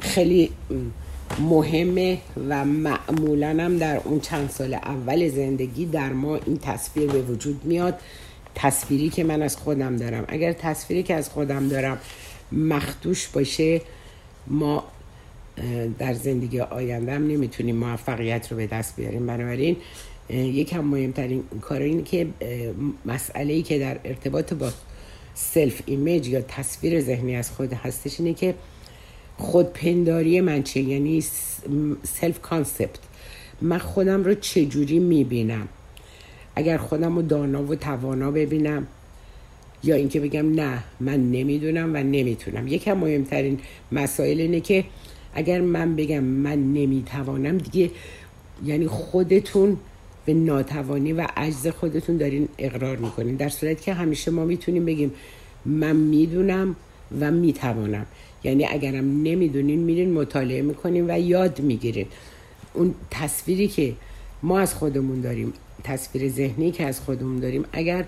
خیلی 0.00 0.50
مهمه 1.40 2.18
و 2.48 2.64
معمولا 2.64 3.48
هم 3.48 3.78
در 3.78 4.00
اون 4.04 4.20
چند 4.20 4.50
سال 4.50 4.74
اول 4.74 5.28
زندگی 5.28 5.86
در 5.86 6.12
ما 6.12 6.36
این 6.36 6.58
تصویر 6.58 7.10
به 7.10 7.22
وجود 7.22 7.64
میاد. 7.64 7.98
تصویری 8.54 9.08
که 9.08 9.24
من 9.24 9.42
از 9.42 9.56
خودم 9.56 9.96
دارم. 9.96 10.24
اگر 10.28 10.52
تصویری 10.52 11.02
که 11.02 11.14
از 11.14 11.28
خودم 11.28 11.68
دارم 11.68 11.98
مخدوش 12.52 13.28
باشه 13.28 13.80
ما 14.46 14.84
در 15.98 16.14
زندگی 16.14 16.60
آینده 16.60 17.12
هم 17.12 17.26
نمی‌تونیم 17.26 17.76
موفقیت 17.76 18.50
رو 18.50 18.56
به 18.56 18.66
دست 18.66 18.96
بیاریم. 18.96 19.26
بنابراین 19.26 19.76
یکم 20.30 20.80
مهمترین 20.80 21.42
کار 21.60 21.80
اینه 21.80 22.02
که 22.02 22.26
مسئله 23.04 23.52
ای 23.52 23.62
که 23.62 23.78
در 23.78 23.98
ارتباط 24.04 24.52
با 24.52 24.70
self-image 25.34 26.28
یا 26.28 26.40
تصویر 26.40 27.00
ذهنی 27.00 27.36
از 27.36 27.50
خود 27.50 27.72
هستش 27.72 28.20
اینه 28.20 28.34
که 28.34 28.54
خودپنداری 29.38 30.40
من 30.40 30.62
چه 30.62 30.80
یعنی 30.80 31.24
self-concept 32.02 32.98
من 33.62 33.78
خودم 33.78 34.24
رو 34.24 34.34
چجوری 34.34 34.98
می‌بینم؟ 34.98 35.68
اگر 36.56 36.76
خودم 36.76 37.16
رو 37.16 37.22
دانا 37.22 37.62
و 37.62 37.74
توانا 37.74 38.30
ببینم 38.30 38.86
یا 39.84 39.94
اینکه 39.94 40.20
بگم 40.20 40.54
نه 40.54 40.84
من 41.00 41.30
نمی‌دونم 41.30 41.94
و 41.94 41.96
نمی‌تونم. 41.96 42.68
یکم 42.68 42.92
مهمترین 42.92 43.60
مسائل 43.92 44.40
اینه 44.40 44.60
که 44.60 44.84
اگر 45.34 45.60
من 45.60 45.96
بگم 45.96 46.24
من 46.24 46.72
نمی‌توانم 46.72 47.58
دیگه 47.58 47.90
یعنی 48.64 48.86
خودتون 48.86 49.76
به 50.26 50.34
ناتوانی 50.34 51.12
و 51.12 51.26
عجز 51.36 51.66
خودتون 51.66 52.16
دارین 52.16 52.48
اقرار 52.58 52.96
می‌کنین. 52.96 53.36
در 53.36 53.48
صورتی 53.48 53.84
که 53.84 53.94
همیشه 53.94 54.30
ما 54.30 54.44
می‌تونیم 54.44 54.84
بگیم 54.84 55.12
من 55.66 55.96
می‌دونم 55.96 56.76
و 57.20 57.30
می‌توانم. 57.30 58.06
یعنی 58.44 58.66
اگرم 58.66 59.22
نمی‌دونین 59.22 59.78
میرین 59.78 60.12
مطالعه 60.12 60.62
می‌کنین 60.62 61.10
و 61.10 61.18
یاد 61.20 61.60
می‌گیرین. 61.60 62.06
اون 62.74 62.94
تصویری 63.10 63.68
که 63.68 63.92
ما 64.42 64.58
از 64.58 64.74
خودمون 64.74 65.20
داریم 65.20 65.52
تصویر 65.84 66.28
ذهنی 66.28 66.70
که 66.70 66.86
از 66.86 67.00
خودمون 67.00 67.40
داریم 67.40 67.64
اگر 67.72 68.04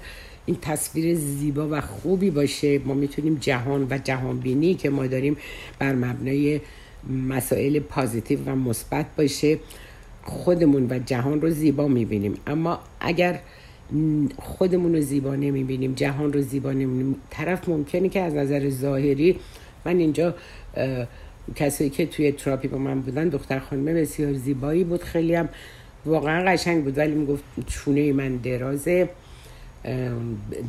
این 0.46 0.56
تصویر 0.62 1.14
زیبا 1.14 1.68
و 1.70 1.80
خوبی 1.80 2.30
باشه 2.30 2.78
ما 2.78 2.94
می‌تونیم 2.94 3.38
جهان 3.40 3.86
و 3.90 3.98
جهان 4.04 4.38
بینی 4.38 4.74
که 4.74 4.90
ما 4.90 5.06
داریم 5.06 5.36
بر 5.78 5.94
مبنای 5.94 6.60
مسائل 7.28 7.78
پازیتیو 7.78 8.38
و 8.46 8.54
مثبت 8.56 9.06
باشه 9.16 9.58
خودمون 10.22 10.86
و 10.90 10.98
جهان 10.98 11.40
رو 11.40 11.50
زیبا 11.50 11.88
می‌بینیم. 11.88 12.34
اما 12.46 12.78
اگر 13.00 13.40
خودمون 14.38 14.94
رو 14.94 15.00
زیبا 15.00 15.36
نمی‌بینیم 15.36 15.92
جهان 15.94 16.32
رو 16.32 16.40
زیبا 16.40 16.72
نمی‌بینیم 16.72 17.16
طرف 17.30 17.68
ممکنه 17.68 18.08
که 18.08 18.20
از 18.20 18.34
نظر 18.34 18.70
ظاهری 18.70 19.36
من 19.84 19.98
اینجا 19.98 20.34
کسایی 21.56 21.90
که 21.90 22.06
توی 22.06 22.32
تراپی 22.32 22.68
با 22.68 22.78
من 22.78 23.00
بودن 23.00 23.28
دختر 23.28 23.58
خانم 23.58 23.84
بسیار 23.84 24.32
زیبایی 24.32 24.84
بود 24.84 25.02
خیلی 25.02 25.34
هم 25.34 25.48
واقعا 26.06 26.44
قشنگ 26.44 26.84
بود. 26.84 26.98
ولی 26.98 27.14
می‌گفت 27.14 27.44
چونه 27.66 28.12
من 28.12 28.36
درازه 28.36 29.08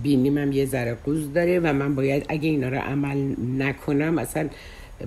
بینیم 0.04 0.38
هم 0.38 0.52
یه 0.52 0.66
ذره 0.66 0.98
قوز 1.06 1.34
داره 1.34 1.60
و 1.60 1.74
من 1.74 1.96
باید 1.96 2.26
اگه 2.30 2.50
اینا 2.50 2.70
رو 2.70 2.78
عمل 2.78 3.36
نکنم 3.58 4.18
اصلا 4.18 4.50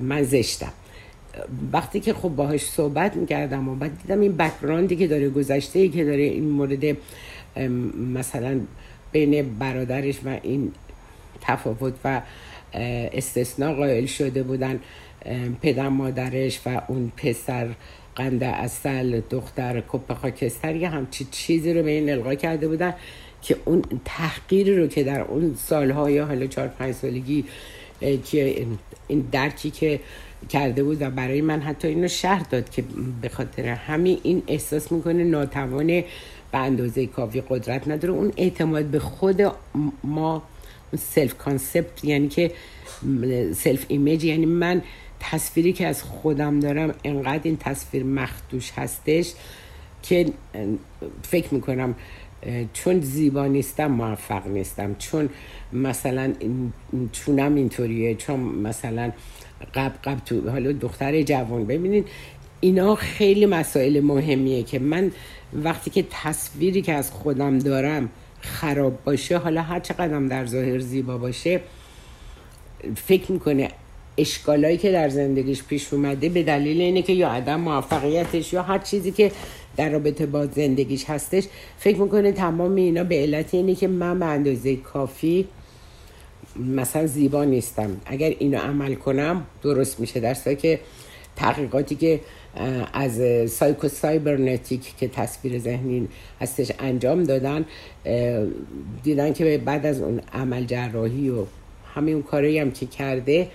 من 0.01 0.23
زشتم. 0.23 0.73
وقتی 1.73 2.01
که 2.01 2.13
خب 2.13 2.29
باهاش 2.29 2.65
صحبت 2.65 3.17
می‌کردم 3.17 3.69
و 3.69 3.75
بعد 3.75 4.03
دیدم 4.03 4.21
این 4.21 4.37
بکراندی 4.37 4.97
که 4.97 5.07
داره 5.07 5.29
گذشته 5.31 5.79
ای 5.79 5.89
که 5.89 6.05
داره 6.05 6.23
این 6.23 6.51
مورد 6.51 6.97
مثلا 8.15 8.61
بین 9.13 9.59
برادرش 9.59 10.19
و 10.25 10.39
این 10.43 10.73
تفاوت 11.41 11.95
و 12.05 12.21
استثناء 12.75 13.75
قائل 13.75 14.07
شده 14.07 14.43
بودن 14.43 14.81
پدر 15.63 15.89
مادرش 15.89 16.61
و 16.67 16.83
اون 16.89 17.13
پسر 17.17 17.69
قند 18.17 18.45
اصل 18.45 19.21
دختر 19.31 19.83
کپ 19.89 20.13
خاکستر 20.15 20.77
یه 20.77 20.89
همچی 20.89 21.27
چیزی 21.31 21.75
رو 21.75 21.83
به 21.83 21.91
این 21.91 22.11
القا 22.11 22.35
کرده 22.35 22.69
بودن 22.69 22.95
که 23.43 23.57
اون 23.65 23.83
تحقیری 24.05 24.77
رو 24.77 24.87
که 24.87 25.05
در 25.05 25.21
اون 25.21 25.55
سالهای 25.59 26.19
حالا 26.19 26.47
چهار 26.47 26.69
پنج 26.69 26.95
سالگی 26.95 27.45
که 28.01 28.67
این 29.09 29.29
درکی 29.33 29.71
که 29.71 30.01
کرده 30.49 30.85
بود 30.85 31.03
و 31.03 31.11
برای 31.11 31.41
من 31.41 31.61
حتی 31.61 31.89
اینو 31.89 32.09
شهر 32.09 32.47
داد 32.51 32.71
که 32.71 32.85
به 33.23 33.29
خاطر 33.29 33.67
همین 33.69 34.19
این 34.23 34.43
احساس 34.47 34.93
می‌کنه 34.93 35.25
ناتوان 35.25 35.87
به 36.53 36.59
اندازه 36.59 37.07
کافی 37.07 37.43
قدرت 37.49 37.89
نداره. 37.89 38.15
اون 38.15 38.33
اعتماد 38.37 38.85
به 38.85 38.99
خود 38.99 39.43
ما 40.05 40.43
self-concept 40.97 42.05
یعنی 42.05 42.29
که 42.29 42.51
self-image 43.55 44.25
یعنی 44.25 44.47
من 44.47 44.83
تصویری 45.21 45.73
که 45.73 45.87
از 45.87 46.03
خودم 46.03 46.61
دارم 46.61 46.95
انقدر 47.05 47.41
این 47.43 47.57
تصویر 47.57 48.05
مخدوش 48.05 48.73
هستش 48.77 49.33
که 50.03 50.27
فکر 51.23 51.55
می‌کنم 51.55 51.95
چون 52.73 53.01
زیبا 53.01 53.47
نیستم 53.47 53.87
موفق 53.87 54.47
نیستم 54.47 54.95
چون 54.99 55.29
مثلا 55.73 56.33
چونم 57.13 57.55
اینطوریه 57.55 58.15
چون 58.15 58.41
مثلا 58.41 59.13
قب 59.75 59.93
قب 60.05 60.19
تو 60.25 60.51
حالا 60.51 60.73
دختر 60.73 61.23
جوان 61.23 61.65
ببینید 61.65 62.09
اینا 62.61 62.95
خیلی 62.95 63.47
مسائل 63.47 64.01
مهمیه 64.01 64.63
که 64.63 64.79
من 64.79 65.13
وقتی 65.53 65.91
که 65.91 66.05
تصویری 66.11 66.83
که 66.83 66.93
از 66.93 67.11
خودم 67.11 67.59
دارم 67.59 68.09
خراب 68.45 69.05
باشه 69.05 69.39
حالا 69.39 69.63
هر 69.63 69.81
چقدر 69.81 70.21
در 70.21 70.47
ظاهر 70.47 70.79
زیبا 70.79 71.19
باشه 71.19 71.61
فکر 72.97 73.33
می‌کنه 73.33 73.69
اشکالایی 74.19 74.77
که 74.77 74.93
در 74.93 75.09
زندگیش 75.09 75.63
پیش 75.63 75.93
اومده 75.93 76.29
به 76.29 76.43
دلیل 76.43 76.81
اینه 76.81 77.03
که 77.03 77.13
یا 77.13 77.29
عدم 77.29 77.61
موفقیتش 77.61 78.53
یا 78.53 78.63
هر 78.63 78.79
چیزی 78.79 79.13
که 79.13 79.33
در 79.77 79.89
رابطه 79.89 80.27
با 80.27 80.47
زندگیش 80.47 81.05
هستش 81.05 81.45
فکر 81.79 81.99
می‌کنه 81.99 82.33
تمام 82.33 82.75
اینا 82.75 83.05
به 83.05 83.15
علت 83.15 83.55
اینه 83.55 83.75
که 83.75 83.89
من 83.89 84.19
به 84.19 84.27
اندازه 84.27 84.77
کافی 84.77 85.49
مثلا 86.57 87.07
زیبا 87.07 87.45
نیستم. 87.45 88.01
اگر 88.07 88.35
اینو 88.39 88.59
عمل 88.59 88.95
کنم 88.95 89.47
درست 89.63 90.01
میشه. 90.01 90.21
در 90.21 90.55
که 90.55 90.81
تحقیقاتی 91.37 91.95
که 91.95 92.21
از 92.93 93.51
سایکو 93.51 93.89
سایبرنتیک 93.89 94.97
که 94.97 95.09
تصویر 95.09 95.59
ذهنی 95.59 96.09
هستش 96.41 96.73
انجام 96.79 97.25
دادن 97.25 97.65
دیدن 99.03 99.33
که 99.33 99.63
بعد 99.65 99.87
از 99.87 100.01
اون 100.01 100.21
عمل 100.33 100.65
جراحی 100.65 101.31
و 101.31 101.45
همین 101.95 102.15
اون 102.15 102.23
کاری 102.23 102.59
هم 102.59 102.71
که 102.71 102.87
کرده 102.87 103.51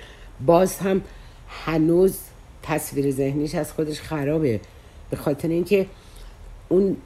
باز 0.45 0.77
هم 0.77 1.01
هنوز 1.49 2.17
تصویر 2.63 3.11
ذهنیش 3.11 3.55
از 3.55 3.73
خودش 3.73 4.01
خرابه. 4.01 4.59
به 5.09 5.17
خاطر 5.17 5.47
اینکه 5.47 5.85
اون 6.69 6.97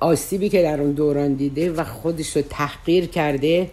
آسیبی 0.00 0.48
که 0.48 0.62
در 0.62 0.80
اون 0.80 0.92
دوران 0.92 1.34
دیده 1.34 1.72
و 1.72 1.84
خودش 1.84 2.36
رو 2.36 2.42
تحقیر 2.42 3.06
کرده 3.06 3.70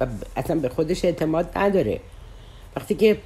و 0.00 0.06
اصلا 0.36 0.56
به 0.56 0.68
خودش 0.68 1.04
اعتماد 1.04 1.58
نداره. 1.58 2.00
وقتی 2.76 2.94
که 2.94 3.16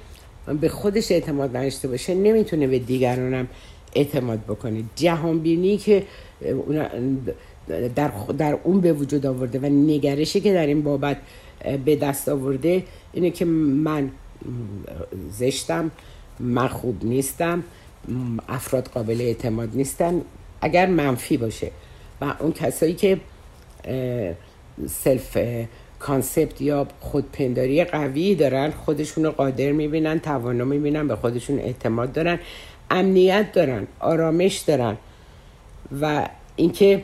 به 0.61 0.69
خودش 0.69 1.11
اعتماد 1.11 1.57
نداشته 1.57 1.87
باشه 1.87 2.13
نمی‌تونه 2.13 2.67
به 2.67 2.79
دیگرانم 2.79 3.47
اعتماد 3.95 4.39
بکنه. 4.39 4.83
جهانبینی 4.95 5.77
که 5.77 6.03
در, 7.95 8.11
در 8.37 8.57
اون 8.63 8.81
به 8.81 8.93
وجود 8.93 9.25
آورده 9.25 9.59
و 9.59 9.65
نگرشی 9.65 10.41
که 10.41 10.53
در 10.53 10.67
این 10.67 10.81
بابت 10.81 11.17
به 11.85 11.95
دست 11.95 12.29
آورده 12.29 12.83
اینه 13.13 13.29
که 13.31 13.45
من 13.45 14.11
زشتم 15.31 15.91
من 16.39 16.67
خوب 16.67 17.05
نیستم 17.05 17.63
افراد 18.49 18.87
قابل 18.87 19.21
اعتماد 19.21 19.69
نیستن. 19.73 20.21
اگر 20.61 20.85
منفی 20.85 21.37
باشه 21.37 21.71
و 22.21 22.33
اون 22.39 22.51
کسایی 22.51 22.93
که 22.93 23.19
self-concept 24.87 26.61
یا 26.61 26.87
خودپنداری 26.99 27.83
قوی 27.83 28.35
دارن 28.35 28.71
خودشون 28.71 29.29
قادر 29.29 29.71
می‌بینن 29.71 30.19
توانا 30.19 30.65
می‌بینن 30.65 31.07
به 31.07 31.15
خودشون 31.15 31.59
اعتماد 31.59 32.13
دارن 32.13 32.39
امنیت 32.91 33.51
دارن 33.51 33.87
آرامش 33.99 34.57
دارن. 34.57 34.97
و 36.01 36.29
اینکه 36.55 37.01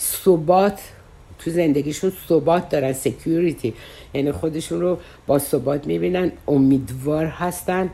ثبات 0.00 0.80
تو 1.38 1.50
زندگیشون 1.50 2.12
ثبات 2.28 2.68
دارن 2.68 2.92
security 2.92 3.74
یعنی 4.14 4.32
خودشون 4.32 4.80
رو 4.80 4.98
با 5.26 5.38
ثبات 5.38 5.86
می‌بینن 5.86 6.32
امیدوار 6.48 7.26
هستن. 7.26 7.90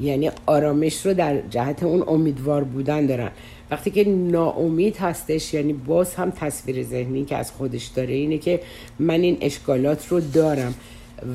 یعنی 0.00 0.30
آرامش 0.46 1.06
رو 1.06 1.14
در 1.14 1.40
جهت 1.50 1.82
اون 1.82 2.04
امیدوار 2.06 2.64
بودن 2.64 3.06
دارن. 3.06 3.30
وقتی 3.70 3.90
که 3.90 4.08
ناامید 4.08 4.96
هستش 4.96 5.54
یعنی 5.54 5.72
باز 5.72 6.14
هم 6.14 6.30
تصویر 6.30 6.82
ذهنی 6.82 7.24
که 7.24 7.36
از 7.36 7.52
خودش 7.52 7.86
داره 7.86 8.14
اینه 8.14 8.38
که 8.38 8.60
من 8.98 9.20
این 9.20 9.36
اشکالات 9.40 10.08
رو 10.08 10.20
دارم 10.20 10.74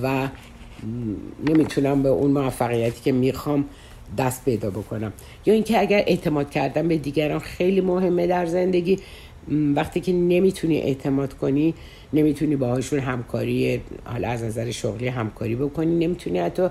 و 0.03 0.27
نمی‌تونم 1.49 2.03
به 2.03 2.09
اون 2.09 2.31
موفقیتی 2.31 3.01
که 3.03 3.11
می‌خوام 3.11 3.65
دست 4.17 4.45
پیدا 4.45 4.69
بکنم. 4.69 5.13
یا 5.45 5.53
اینکه 5.53 5.79
اگر 5.79 6.03
اعتماد 6.07 6.49
کردن 6.49 6.87
به 6.87 6.97
دیگران 6.97 7.39
خیلی 7.39 7.81
مهمه 7.81 8.27
در 8.27 8.45
زندگی. 8.45 8.99
وقتی 9.75 9.99
که 9.99 10.13
نمی‌تونی 10.13 10.77
اعتماد 10.77 11.33
کنی 11.33 11.73
نمی‌تونی 12.13 12.55
باهاشون 12.55 12.99
همکاری 12.99 13.81
حالا 14.05 14.27
از 14.27 14.43
نظر 14.43 14.71
شغلی 14.71 15.07
همکاری 15.07 15.55
بکنی 15.55 15.95
نمی‌تونی 16.05 16.39
حتی 16.39 16.67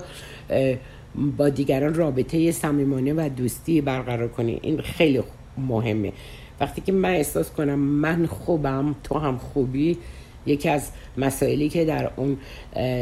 با 1.37 1.49
دیگران 1.49 1.93
رابطه 1.93 2.51
صمیمانه 2.51 3.13
و 3.13 3.29
دوستی 3.37 3.81
برقرار 3.81 4.27
کنی. 4.27 4.59
این 4.61 4.81
خیلی 4.81 5.23
مهمه. 5.57 6.13
وقتی 6.59 6.81
که 6.81 6.91
من 6.91 7.09
احساس 7.09 7.51
کنم 7.51 7.79
من 7.79 8.25
خوبم 8.25 8.95
تو 9.03 9.19
هم 9.19 9.37
خوبی 9.37 9.97
یکی 10.45 10.69
از 10.69 10.89
مسائلی 11.17 11.69
که 11.69 11.85
در 11.85 12.11
اون 12.15 12.37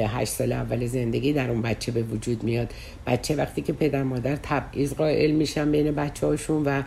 هشت 0.07 0.31
سال 0.31 0.51
اول 0.51 0.85
زندگی 0.85 1.33
در 1.33 1.49
اون 1.49 1.61
بچه 1.61 1.91
به 1.91 2.03
وجود 2.03 2.43
میاد. 2.43 2.73
بچه 3.07 3.35
وقتی 3.35 3.61
که 3.61 3.73
پدر 3.73 4.03
مادر 4.03 4.35
تبعیض 4.35 4.93
قائل 4.93 5.31
میشن 5.31 5.71
بین 5.71 5.91
بچه 5.91 6.27
هاشون 6.27 6.63
و 6.65 6.81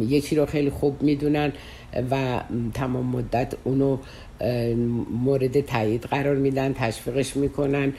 یکی 0.00 0.36
رو 0.36 0.46
خیلی 0.46 0.70
خوب 0.70 1.02
می‌دونن 1.02 1.52
و 2.10 2.40
تمام 2.74 3.06
مدت 3.06 3.54
اونو 3.64 3.98
مورد 5.10 5.60
تایید 5.60 6.02
قرار 6.02 6.36
میدن 6.36 6.72
تشویقش 6.72 7.36
می‌کنن 7.36 7.92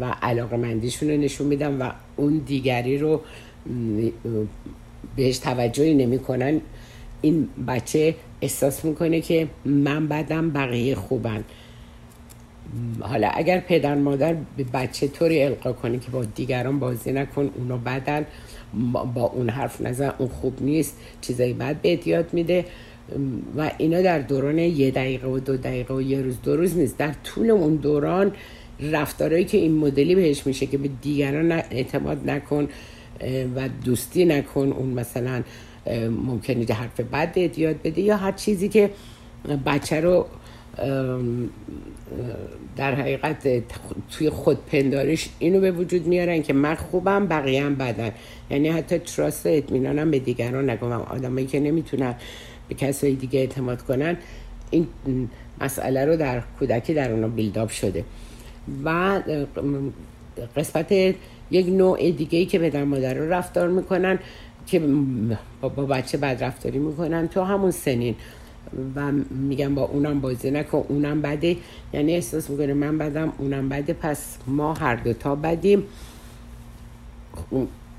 و 0.00 0.04
علاقه 0.22 0.56
مندیشون 0.56 1.10
رو 1.10 1.16
نشون 1.16 1.46
میدن 1.46 1.78
و 1.78 1.90
اون 2.16 2.38
دیگری 2.38 2.98
رو 2.98 3.20
بهش 5.16 5.38
توجهی 5.38 5.94
نمی‌کنن. 5.94 6.60
این 7.20 7.48
بچه 7.68 8.14
احساس 8.40 8.84
می‌کنه 8.84 9.20
که 9.20 9.48
من 9.64 10.08
بدم 10.08 10.50
بقیه 10.50 10.94
خوبن. 10.94 11.44
حالا 13.00 13.28
اگر 13.28 13.60
پدر 13.60 13.94
مادر 13.94 14.36
به 14.56 14.64
بچه 14.64 15.08
طوری 15.08 15.42
القا 15.42 15.72
کنه 15.72 15.98
که 15.98 16.10
با 16.10 16.24
دیگران 16.24 16.78
بازی 16.78 17.12
نکن 17.12 17.50
اونا 17.56 17.76
بدن. 17.76 18.26
با 19.14 19.22
اون 19.22 19.48
حرف 19.48 19.80
نزن 19.80 20.12
اون 20.18 20.28
خوب 20.28 20.62
نیست. 20.62 20.96
چیزایی 21.20 21.52
بد 21.52 21.80
به 21.80 22.08
یاد 22.08 22.34
میده. 22.34 22.64
و 23.56 23.70
اینا 23.78 24.02
در 24.02 24.18
دوران 24.18 24.58
یه 24.58 24.90
دقیقه 24.90 25.28
و 25.28 25.38
دو 25.38 25.56
دقیقه 25.56 25.94
و 25.94 26.02
یه 26.02 26.22
روز 26.22 26.42
دو 26.42 26.56
روز 26.56 26.76
نیست. 26.76 26.98
در 26.98 27.12
طول 27.24 27.50
اون 27.50 27.74
دوران 27.74 28.32
رفتارهایی 28.80 29.44
که 29.44 29.58
این 29.58 29.74
مدلی 29.74 30.14
بهش 30.14 30.46
میشه 30.46 30.66
که 30.66 30.78
به 30.78 30.88
دیگران 31.02 31.52
اعتماد 31.52 32.30
نکن. 32.30 32.68
و 33.56 33.68
دوستی 33.84 34.24
نکن. 34.24 34.72
اون 34.72 34.88
مثلا 34.88 35.42
ممکنه 36.26 36.64
حرف 36.64 37.00
بد 37.00 37.58
یاد 37.58 37.82
بده 37.82 38.00
یا 38.00 38.16
هر 38.16 38.32
چیزی 38.32 38.68
که 38.68 38.90
بچه 39.66 40.00
رو 40.00 40.26
در 42.76 42.94
حقیقت 42.94 43.62
توی 44.10 44.30
خودپنداریش 44.30 45.28
اینو 45.38 45.60
به 45.60 45.72
وجود 45.72 46.06
میارن 46.06 46.42
که 46.42 46.52
من 46.52 46.74
خوبم 46.74 47.26
بقیه 47.26 47.64
هم 47.64 47.74
بدن. 47.74 48.10
یعنی 48.50 48.68
حتی 48.68 48.98
تراست 48.98 49.46
اطمینانم 49.46 50.10
به 50.10 50.18
دیگران 50.18 50.70
نگم. 50.70 50.92
آدمایی 50.92 51.46
که 51.46 51.60
نمی‌تونن 51.60 52.14
به 52.68 52.74
کسایی 52.74 53.16
دیگه 53.16 53.40
اعتماد 53.40 53.82
کنن 53.82 54.16
این 54.70 54.88
مسئله 55.60 56.04
رو 56.04 56.16
در 56.16 56.42
کودکی 56.58 56.94
در 56.94 57.12
اونا 57.12 57.28
بیلداپ 57.28 57.68
شده. 57.68 58.04
و 58.84 59.20
قسمت 60.56 61.14
یک 61.50 61.66
نوع 61.66 62.10
دیگه 62.10 62.38
ای 62.38 62.46
که 62.46 62.58
به 62.58 62.84
مادر 62.84 63.14
رو 63.14 63.32
رفتار 63.32 63.68
می‌کنن 63.68 64.18
که 64.66 64.82
با 65.60 65.68
بچه 65.68 66.18
بد 66.18 66.44
رفتاری 66.44 66.78
می‌کنن 66.78 67.28
تو 67.28 67.42
همون 67.42 67.70
سنین. 67.70 68.14
و 68.96 69.12
میگن 69.30 69.74
با 69.74 69.82
اونم 69.82 70.20
بازی 70.20 70.50
نکن 70.50 70.84
اونم 70.88 71.22
بده. 71.22 71.56
یعنی 71.92 72.14
احساس 72.14 72.50
می‌کنه 72.50 72.74
من 72.74 72.98
بدم 72.98 73.32
اونم 73.38 73.68
بده. 73.68 73.92
پس 73.92 74.36
ما 74.46 74.74
هر 74.74 74.96
دوتا 74.96 75.34
بدیم. 75.34 75.82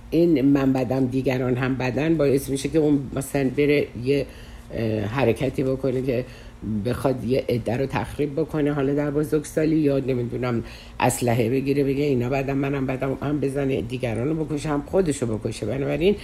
این 0.10 0.42
من 0.42 0.74
بدم 0.74 1.06
دیگران 1.06 1.56
هم 1.56 1.76
بدن. 1.76 2.18
باعث 2.18 2.50
میشه 2.50 2.70
که 2.70 2.80
اون 2.80 3.10
مثلا 3.16 3.50
بره 3.58 3.88
یه 4.04 4.26
حرکتی 5.08 5.64
بکنه 5.64 6.02
که 6.02 6.26
بخواد 6.86 7.24
یه 7.24 7.46
عده 7.50 7.78
رو 7.78 7.86
تخریب 7.86 8.40
بکنه 8.40 8.74
حالا 8.74 8.94
در 8.94 9.12
بزرگسالی 9.12 9.76
یا 9.76 10.00
نمی‌دونم 10.00 10.64
اسلحه 11.00 11.50
بگیره 11.50 11.84
بگه 11.84 12.04
اینا 12.04 12.30
بعدم 12.30 12.58
منم 12.58 12.86
بعدم 12.86 13.18
هم 13.22 13.40
بزنه 13.40 13.82
دیگران 13.82 14.28
رو 14.28 14.46
بکشه 14.46 14.70
هم 14.70 14.84
خودش 14.86 15.22
رو 15.22 15.38
بکشه. 15.38 15.66
بنابراین 15.66 16.16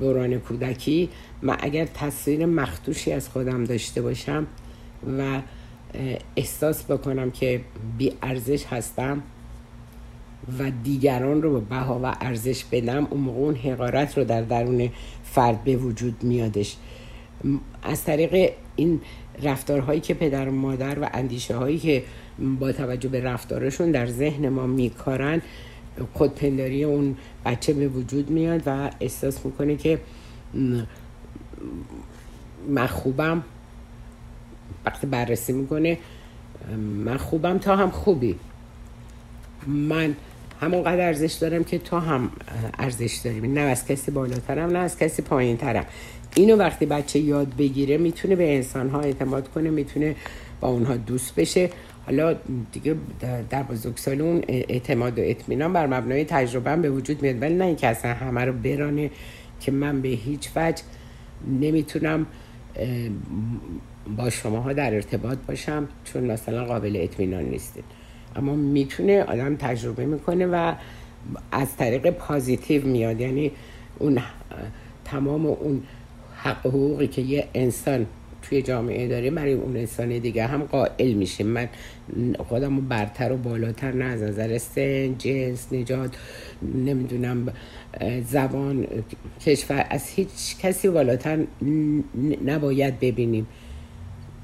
دوران 0.00 0.38
کودکی 0.38 1.08
من 1.42 1.56
اگر 1.60 1.84
تصویر 1.84 2.46
مختوشی 2.46 3.12
از 3.12 3.28
خودم 3.28 3.64
داشته 3.64 4.02
باشم 4.02 4.46
و 5.18 5.40
احساس 6.36 6.84
بکنم 6.84 7.30
که 7.30 7.60
بی 7.98 8.12
ارزش 8.22 8.64
هستم 8.66 9.22
و 10.58 10.70
دیگران 10.84 11.42
رو 11.42 11.52
به 11.52 11.60
بها 11.60 12.00
و 12.02 12.16
ارزش 12.20 12.64
بدم 12.64 13.06
اون 13.10 13.20
موقع 13.20 13.38
اون 13.38 13.54
حقارت 13.54 14.18
رو 14.18 14.24
در 14.24 14.42
درون 14.42 14.90
فرد 15.24 15.64
به 15.64 15.76
وجود 15.76 16.22
میادش. 16.22 16.76
از 17.82 18.04
طریق 18.04 18.52
این 18.76 19.00
رفتارهایی 19.42 20.00
که 20.00 20.14
پدر 20.14 20.48
و 20.48 20.52
مادر 20.52 20.98
و 20.98 21.08
اندیشه 21.12 21.56
هایی 21.56 21.78
که 21.78 22.02
با 22.60 22.72
توجه 22.72 23.08
به 23.08 23.20
رفتارشون 23.20 23.90
در 23.90 24.06
ذهن 24.06 24.48
ما 24.48 24.66
میکارن. 24.66 25.42
خودپنداری 26.14 26.84
اون 26.84 27.16
بچه 27.44 27.72
به 27.72 27.88
وجود 27.88 28.30
میاد 28.30 28.62
و 28.66 28.90
احساس 29.00 29.46
می‌کنه 29.46 29.76
که 29.76 30.00
من 32.68 32.86
خوبم. 32.86 33.42
وقتی 34.86 35.06
بررسی 35.06 35.52
می‌کنه 35.52 35.98
من 37.04 37.16
خوبم 37.16 37.58
تا 37.58 37.76
هم 37.76 37.90
خوبی. 37.90 38.34
من 39.66 40.16
همونقدر 40.60 41.06
ارزش 41.06 41.32
دارم 41.32 41.64
که 41.64 41.78
تو 41.78 41.98
هم 41.98 42.30
ارزش 42.78 43.20
داریم 43.24 43.52
نه 43.52 43.60
از 43.60 43.86
کسی 43.86 44.10
بالاترم 44.10 44.70
نه 44.70 44.78
از 44.78 44.98
کسی 44.98 45.22
پایین 45.22 45.56
ترم 45.56 45.84
اینو 46.34 46.56
وقتی 46.56 46.86
بچه 46.86 47.18
یاد 47.18 47.56
بگیره 47.56 47.98
می‌تونه 47.98 48.36
به 48.36 48.56
انسان 48.56 48.90
ها 48.90 49.00
اعتماد 49.00 49.48
کنه 49.48 49.70
می‌تونه 49.70 50.16
با 50.60 50.68
اونها 50.68 50.96
دوست 50.96 51.34
بشه. 51.34 51.70
حالا 52.06 52.36
دیگه 52.72 52.96
در 53.50 53.62
بزرگسال 53.62 54.20
اون 54.20 54.42
اعتماد 54.48 55.18
و 55.18 55.22
اطمینان 55.24 55.72
بر 55.72 55.86
مبنای 55.86 56.24
تجربه 56.24 56.76
به 56.76 56.90
وجود 56.90 57.22
میاد. 57.22 57.42
ولی 57.42 57.54
نه 57.54 57.64
اینکه 57.64 57.86
اصلا 57.86 58.14
همه 58.14 58.44
رو 58.44 58.52
برانه 58.52 59.10
که 59.60 59.72
من 59.72 60.00
به 60.00 60.08
هیچ 60.08 60.50
وجه 60.56 60.82
نمی‌تونم 61.60 62.26
با 64.16 64.30
شماها 64.30 64.72
در 64.72 64.94
ارتباط 64.94 65.38
باشم 65.48 65.88
چون 66.04 66.24
مثلا 66.24 66.64
قابل 66.64 66.98
اطمینان 67.02 67.42
نیستید. 67.42 67.84
اما 68.36 68.54
می‌تونه 68.54 69.22
آدم 69.22 69.56
تجربه 69.56 70.06
می‌کنه 70.06 70.46
و 70.46 70.74
از 71.52 71.76
طریق 71.76 72.10
پازیتیو 72.10 72.86
میاد. 72.86 73.20
یعنی 73.20 73.52
اون 73.98 74.18
تمام 75.04 75.46
اون 75.46 75.82
حق 76.36 76.66
حقوقی 76.66 77.06
که 77.06 77.22
یه 77.22 77.48
انسان 77.54 78.06
توی 78.48 78.62
جامعه 78.62 79.08
داره 79.08 79.30
برای 79.30 79.52
اون 79.52 79.76
انسان 79.76 80.18
دیگه 80.18 80.46
هم 80.46 80.62
قائل 80.62 81.12
میشه 81.12 81.44
من 81.44 81.68
خودم 82.48 82.76
رو 82.76 82.82
برتر 82.82 83.32
و 83.32 83.36
بالاتر 83.36 83.92
نه 83.92 84.04
از 84.04 84.22
نظر 84.22 84.58
سن 84.58 85.18
جنس 85.18 85.72
نجات 85.72 86.16
نمی‌دونم 86.74 87.52
زبان 88.24 88.86
کشور 89.46 89.86
از 89.90 90.08
هیچ 90.08 90.58
کسی 90.62 90.88
بالاتر 90.88 91.38
نباید 92.44 93.00
ببینیم. 93.00 93.46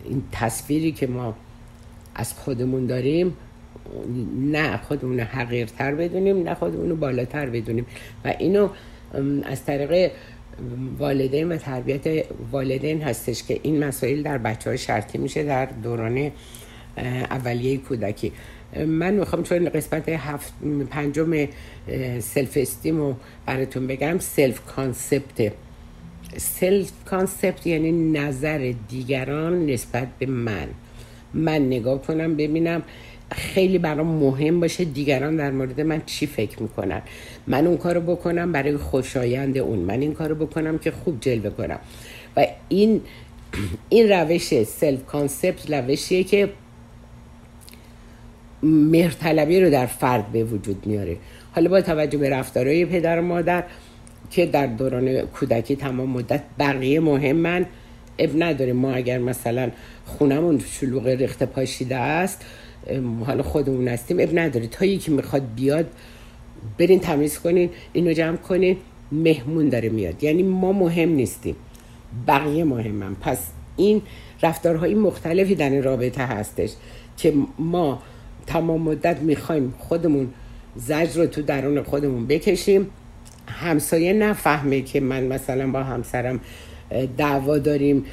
این 0.05 0.23
تصویری 0.33 0.93
که 0.93 1.07
ما 1.07 1.35
از 2.15 2.33
خودمون 2.33 2.87
داریم 2.87 3.37
نه 4.37 4.77
خودمون 4.77 5.21
حقیرتر 5.21 5.95
بدونیم 5.95 6.43
نه 6.43 6.55
خودمون 6.55 7.01
بالاتر 7.01 7.47
بدونیم. 7.47 7.87
و 8.25 8.35
اینو 8.39 8.69
از 9.45 9.65
طریق 9.65 10.13
والدین 10.99 11.53
و 11.53 11.57
تربیت 11.57 12.25
والدین 12.51 13.03
هستش 13.03 13.43
که 13.43 13.61
این 13.63 13.85
مسائل 13.85 14.23
در 14.23 14.39
بچه 14.39 14.71
های 14.71 14.79
شرطی 14.79 15.19
میشه 15.19 15.43
در 15.43 15.67
دوران 15.67 16.31
اولیه 17.31 17.77
کودکی. 17.77 18.33
من 18.87 19.15
می‌خوام 19.15 19.43
چون 19.43 19.69
قسمت 19.69 20.09
هفت 20.09 20.53
پنجم 20.91 21.49
self-esteem 22.21 22.97
رو 22.97 23.17
براتون 23.47 23.87
بگم 23.87 24.19
self-concept 24.19 25.53
self-concept 26.37 27.67
یعنی 27.67 27.93
نظر 27.93 28.75
دیگران 28.89 29.67
نسبت 29.67 30.09
به 30.19 30.27
من. 30.27 30.69
من 31.35 31.67
نگاه 31.67 32.03
کنم 32.03 32.37
ببینم 32.37 32.83
خیلی 33.33 33.79
برام 33.79 34.07
مهم 34.07 34.61
باشه 34.61 34.85
دیگران 34.85 35.37
در 35.37 35.51
مورد 35.51 35.81
من 35.81 36.03
چی 36.07 36.27
فکر 36.27 36.63
می‌کنن. 36.63 37.03
من 37.47 37.67
اون 37.67 37.77
کارو 37.77 38.01
بکنم 38.01 38.53
برای 38.53 38.77
خوشایند 38.77 39.59
اون. 39.59 39.79
من 39.79 40.01
این 40.01 40.15
کارو 40.15 40.35
بکنم 40.35 40.79
که 40.79 40.91
خوب 40.91 41.21
جلوه 41.21 41.51
کنم. 41.51 41.79
و 42.37 42.47
این 42.69 43.01
این 43.89 44.09
روش 44.09 44.65
self-concept 44.65 45.71
روشیه 45.71 46.25
که 46.25 46.49
مهرطلبی 48.63 49.61
رو 49.61 49.71
در 49.71 49.87
فرد 49.87 50.33
به 50.33 50.45
وجود 50.45 50.87
میاره. 50.87 51.17
حالا 51.55 51.71
با 51.71 51.81
توجه 51.81 52.19
به 52.19 52.31
رفتارهای 52.31 52.85
پدر 52.85 53.19
و 53.19 53.23
مادر 53.23 53.65
که 54.31 54.47
در 54.47 54.67
دوران 54.67 55.21
کودکی 55.21 55.77
تمام 55.77 56.11
مدت 56.11 56.43
بقیه 56.59 57.01
مهمن 57.01 57.67
اب 58.19 58.43
نداره. 58.43 58.73
ما 58.73 58.93
اگر 58.93 59.19
مثلا 59.19 59.71
خونمون 60.07 60.63
شلوغ 60.67 61.07
رخت 61.07 61.43
پاشیده 61.43 61.97
است 61.97 62.45
حالا 63.27 63.43
خودمون 63.43 63.89
هستیم 63.89 64.17
اب 64.21 64.39
نداره. 64.39 64.67
تا 64.67 64.85
یکی 64.85 65.11
می‌خواد 65.11 65.43
بیاد 65.57 65.87
برین 66.79 67.01
تمیز 67.01 67.39
کنین 67.39 67.71
اینو 67.93 68.13
جمع 68.13 68.37
کنین 68.37 68.77
مهمون 69.13 69.69
داره 69.69 69.89
میاد. 69.89 70.25
یعنی 70.25 70.43
ما 70.43 70.73
مهم 70.73 71.09
نیستیم. 71.09 71.57
بقیه 72.29 72.65
مهمم 72.65 73.17
پس 73.21 73.39
این 73.77 74.03
رفتارهای 74.43 74.95
مختلفی 74.95 75.55
در 75.55 75.71
این 75.71 75.83
رابطه 75.83 76.27
هستش 76.27 76.71
که 77.17 77.33
ما 77.59 78.03
تمام 78.47 78.83
مدت 78.83 79.19
می‌خوایم 79.19 79.75
خودمون 79.79 80.29
زجر 80.77 81.21
رو 81.21 81.27
تو 81.27 81.43
درون 81.43 81.83
خودمون 81.83 82.27
بکشیم. 82.27 82.87
همسایه 83.47 84.13
نفهمه 84.13 84.83
که 84.83 85.01
من 85.01 85.25
مثلا 85.25 85.71
با 85.71 85.83
همسرم 85.83 86.41
دعوا 87.17 87.59
داریم 87.59 88.05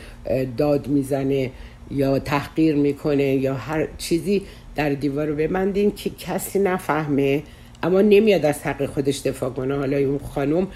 داد 0.58 0.88
می‌زنه 0.88 1.52
یا 1.92 2.20
تحقیر 2.20 2.76
می‌کنه 2.76 3.24
یا 3.24 3.54
هر 3.54 3.88
چیزی 3.98 4.42
در 4.76 4.90
دیوار 4.90 5.28
رو 5.28 5.36
ببندین 5.36 5.96
که 5.96 6.10
کسی 6.10 6.60
نفهمه 6.60 7.44
اما 7.84 8.02
نمیاد 8.02 8.46
از 8.46 8.64
حق 8.64 8.86
خودش 8.86 9.20
دفاع 9.20 9.50
کنه. 9.50 9.76
حالا 9.76 9.98
اون 9.98 10.18
خانم 10.18 10.68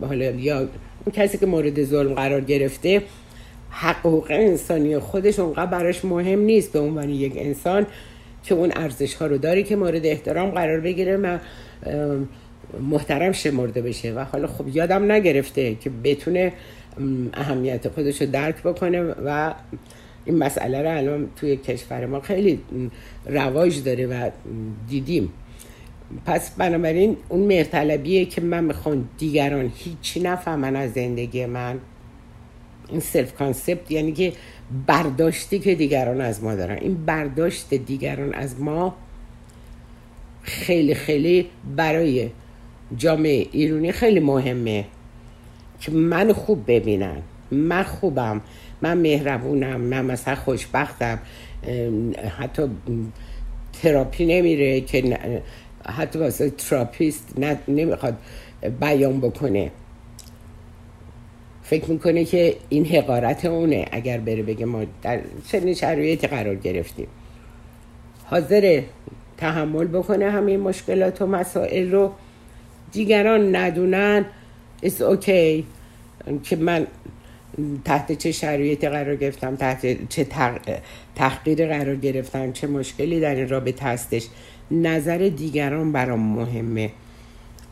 حالا 0.00 0.24
یا 0.24 0.58
اون 0.58 1.12
کسی 1.12 1.38
که 1.38 1.46
مورد 1.46 1.84
ظلم 1.84 2.14
قرار 2.14 2.40
گرفته 2.40 3.02
حق 3.70 3.98
حقوق 3.98 4.26
انسانی 4.30 4.98
خودش 4.98 5.38
اونقدر 5.38 5.66
براش 5.66 6.04
مهم 6.04 6.40
نیست 6.40 6.72
به 6.72 6.78
عنوان 6.78 7.10
یک 7.10 7.32
انسان 7.36 7.86
که 8.44 8.54
اون 8.54 8.72
ارزش 8.76 9.14
ها 9.14 9.26
رو 9.26 9.38
داره 9.38 9.62
که 9.62 9.76
مورد 9.76 10.06
احترام 10.06 10.50
قرار 10.50 10.80
بگیره 10.80 11.16
و 11.16 11.38
محترم 12.80 13.32
شمرده 13.32 13.82
بشه. 13.82 14.12
و 14.12 14.24
حالا 14.24 14.46
خب 14.46 14.68
یادم 14.68 15.12
نگرفته 15.12 15.74
که 15.74 15.90
بتونه 16.04 16.52
اهمیت 17.34 17.88
خودش 17.88 18.22
رو 18.22 18.26
درک 18.30 18.62
بکنه 18.62 19.02
و 19.02 19.54
این 20.24 20.38
مسئله 20.38 20.82
رو 20.82 20.96
الان 20.96 21.28
توی 21.36 21.56
کشور 21.56 22.06
ما 22.06 22.20
خیلی 22.20 22.60
رواج 23.26 23.82
داره 23.84 24.06
و 24.06 24.30
دیدیم. 24.88 25.32
پس 26.26 26.50
بنابراین 26.50 27.16
اون 27.28 27.40
مهرطلبیه 27.40 28.24
که 28.24 28.40
من 28.40 28.64
می‌خوام 28.64 29.08
دیگران 29.18 29.72
هیچی 29.76 30.20
نفهمن 30.20 30.76
از 30.76 30.92
زندگی 30.92 31.46
من 31.46 31.78
این 32.88 33.00
self-concept 33.00 33.90
یعنی 33.90 34.12
که 34.12 34.32
برداشتی 34.86 35.58
که 35.58 35.74
دیگران 35.74 36.20
از 36.20 36.44
ما 36.44 36.54
دارن. 36.54 36.78
این 36.78 37.04
برداشت 37.06 37.74
دیگران 37.74 38.34
از 38.34 38.60
ما 38.60 38.96
خیلی 40.42 40.94
خیلی 40.94 41.46
برای 41.76 42.30
جامعه 42.96 43.46
ایرانی 43.52 43.92
خیلی 43.92 44.20
مهمه 44.20 44.84
که 45.80 45.92
من 45.92 46.32
خوب 46.32 46.64
ببینن. 46.66 47.22
من 47.50 47.82
خوبم. 47.82 48.40
من 48.82 48.98
مهربونم 48.98 49.80
من 49.80 50.04
مثلا 50.04 50.34
خوشبختم 50.34 51.18
حتی 52.38 52.62
تراپی 53.82 54.26
نمیره 54.26 54.80
که 54.80 55.18
حتی 55.86 56.18
واسه 56.18 56.50
تراپیست 56.50 57.34
نمی‌خواد 57.68 58.16
بیان 58.80 59.20
بکنه. 59.20 59.70
فکر 61.62 61.90
می‌کنه 61.90 62.24
که 62.24 62.56
این 62.68 62.86
حقارت 62.86 63.44
اونه 63.44 63.86
اگر 63.92 64.18
بره 64.18 64.42
بگه 64.42 64.64
ما 64.64 64.84
در 65.02 65.20
چنین 65.48 65.74
شرایطی 65.74 66.26
قرار 66.26 66.54
گرفتیم. 66.54 67.06
حاضر 68.24 68.82
تحمل 69.36 69.86
بکنه 69.86 70.30
همین 70.30 70.60
مشکلات 70.60 71.22
و 71.22 71.26
مسائل 71.26 71.90
رو. 71.90 72.12
دیگران 72.92 73.56
ندونن 73.56 74.24
it's 74.82 75.00
okay. 75.00 75.62
که 76.42 76.56
من 76.56 76.86
تحت 77.84 78.12
چه 78.12 78.32
شرایطی 78.32 78.88
قرار 78.88 79.16
گرفتم 79.16 79.56
تحت 79.56 80.08
چه 80.08 80.26
تحقیر 81.14 81.68
قرار 81.68 81.96
گرفتم 81.96 82.52
چه 82.52 82.66
مشکلی 82.66 83.20
در 83.20 83.34
این 83.34 83.48
رابطه 83.48 83.84
هستش. 83.84 84.26
نظر 84.70 85.18
دیگران 85.36 85.92
برام 85.92 86.20
مهمه. 86.20 86.90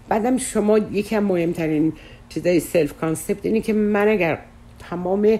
بعدم 0.09 0.39
شما 0.39 0.79
یکم 0.79 1.19
مهمترین 1.19 1.93
چیزای 2.29 2.61
self-concept 2.61 3.47
اینه 3.47 3.61
که 3.61 3.73
من 3.73 4.09
اگر 4.09 4.39
تمام 4.79 5.39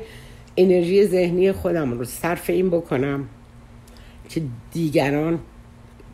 انرژی 0.57 1.07
ذهنی 1.07 1.53
خودم 1.53 1.99
رو 1.99 2.05
صرف 2.05 2.51
این 2.51 2.71
بکنم 2.71 3.29
که 4.29 4.43
دیگران 4.73 5.39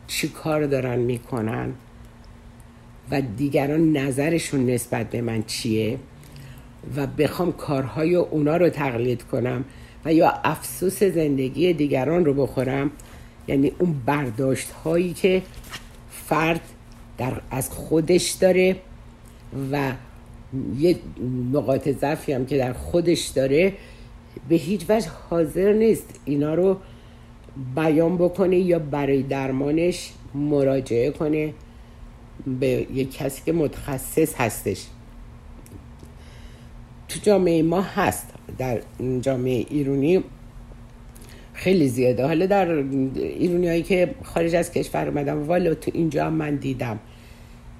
چی 0.07 0.27
کار 0.27 0.65
دارن 0.65 0.99
می‌کنن 0.99 1.73
و 3.11 3.21
دیگران 3.37 3.97
نظرشون 3.97 4.65
نسبت 4.65 5.09
به 5.09 5.21
من 5.21 5.43
چیه 5.43 5.99
و 6.95 7.07
بخوام 7.07 7.51
کارهای 7.51 8.15
اونا 8.15 8.57
رو 8.57 8.69
تقلید 8.69 9.23
کنم 9.23 9.65
و 10.05 10.13
یا 10.13 10.33
افسوس 10.43 11.03
زندگی 11.03 11.73
دیگران 11.73 12.25
رو 12.25 12.33
بخورم. 12.33 12.91
یعنی 13.47 13.71
اون 13.79 13.95
برداشت 14.05 14.71
هایی 14.71 15.13
که 15.13 15.41
فرد 16.09 16.61
در 17.17 17.41
از 17.51 17.69
خودش 17.69 18.31
داره 18.31 18.75
و 19.71 19.91
یه 20.77 20.95
نقاط 21.53 21.89
ضعفی 21.89 22.33
هم 22.33 22.45
که 22.45 22.57
در 22.57 22.73
خودش 22.73 23.27
داره 23.27 23.73
به 24.49 24.55
هیچ 24.55 24.85
وجه 24.89 25.09
حاضر 25.29 25.73
نیست 25.73 26.19
اینا 26.25 26.53
رو 26.53 26.77
بیان 27.75 28.17
بکنه 28.17 28.57
یا 28.57 28.79
برای 28.79 29.23
درمانش 29.23 30.11
مراجعه 30.33 31.11
کنه 31.11 31.53
به 32.59 32.87
یک 32.93 33.17
کسی 33.17 33.41
که 33.45 33.51
متخصص 33.51 34.35
هستش. 34.35 34.85
تو 37.09 37.19
جامعه 37.23 37.61
ما 37.61 37.81
هست. 37.81 38.33
در 38.57 38.81
جامعه 39.21 39.65
ایرونی 39.69 40.23
خیلی 41.53 41.87
زیاده. 41.87 42.25
حالا 42.25 42.45
در 42.45 42.71
ایرونی 43.15 43.67
هایی 43.67 43.83
که 43.83 44.15
خارج 44.23 44.55
از 44.55 44.71
کشور 44.71 45.07
اومدن 45.07 45.33
والا 45.33 45.73
تو 45.73 45.91
اینجا 45.93 46.25
هم 46.25 46.33
من 46.33 46.55
دیدم 46.55 46.99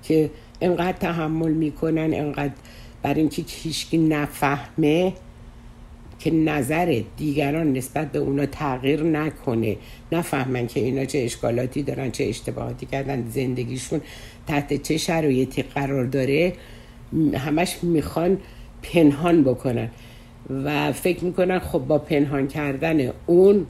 که 0.03 0.29
انقدر 0.61 0.97
تحمل 0.97 1.51
می‌کنن 1.51 2.13
انقدر 2.13 2.53
برای 3.01 3.19
اینکه 3.19 3.43
هیچکی 3.47 3.97
نفهمه 3.97 5.13
که 6.19 6.31
نظر 6.31 7.01
دیگران 7.17 7.73
نسبت 7.73 8.11
به 8.11 8.19
اونا 8.19 8.45
تغییر 8.45 9.03
نکنه. 9.03 9.77
نفهمن 10.11 10.67
که 10.67 10.79
اینا 10.79 11.05
چه 11.05 11.19
اشکالاتی 11.19 11.83
دارن 11.83 12.11
چه 12.11 12.23
اشتباهاتی 12.23 12.85
کردن 12.85 13.29
زندگیشون 13.29 14.01
تحت 14.47 14.81
چه 14.83 14.97
شرایطی 14.97 15.61
قرار 15.61 16.05
داره. 16.05 16.53
همش 17.33 17.77
می‌خوان 17.83 18.37
پنهان 18.93 19.43
بکنن. 19.43 19.89
و 20.63 20.91
فکر 20.91 21.23
می‌کنن 21.23 21.59
خب 21.59 21.79
با 21.79 21.97
پنهان 21.97 22.47
کردن 22.47 23.11
اون 23.25 23.65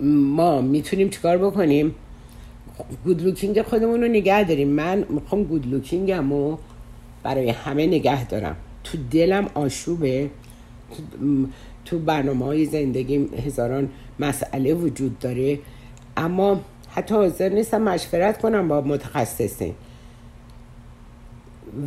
ما 0.00 0.60
می‌تونیم 0.60 1.08
چیکار 1.08 1.38
بکنیم؟ 1.38 1.94
good 3.04 3.22
looking 3.22 3.62
خودمون 3.62 4.00
رو 4.00 4.08
نگه 4.08 4.44
داریم. 4.44 4.68
من 4.68 5.04
می‌خوام 5.08 5.42
good 5.42 5.66
looking 5.66 6.22
م 6.22 6.30
رو 6.30 6.58
برای 7.22 7.50
همه 7.50 7.86
نگه 7.86 8.24
دارم. 8.24 8.56
تو 8.84 8.98
دلم 9.10 9.46
آشوبه. 9.54 10.30
تو 11.84 11.98
برنامه 11.98 12.44
های 12.44 12.64
زندگی 12.64 13.28
هزاران 13.46 13.88
مسئله 14.20 14.74
وجود 14.74 15.18
داره. 15.18 15.58
اما 16.16 16.60
حتی 16.90 17.14
حاضر 17.14 17.48
نیستم 17.48 17.82
مشورت 17.82 18.38
کنم 18.38 18.68
با 18.68 18.80
متخصصین. 18.80 19.74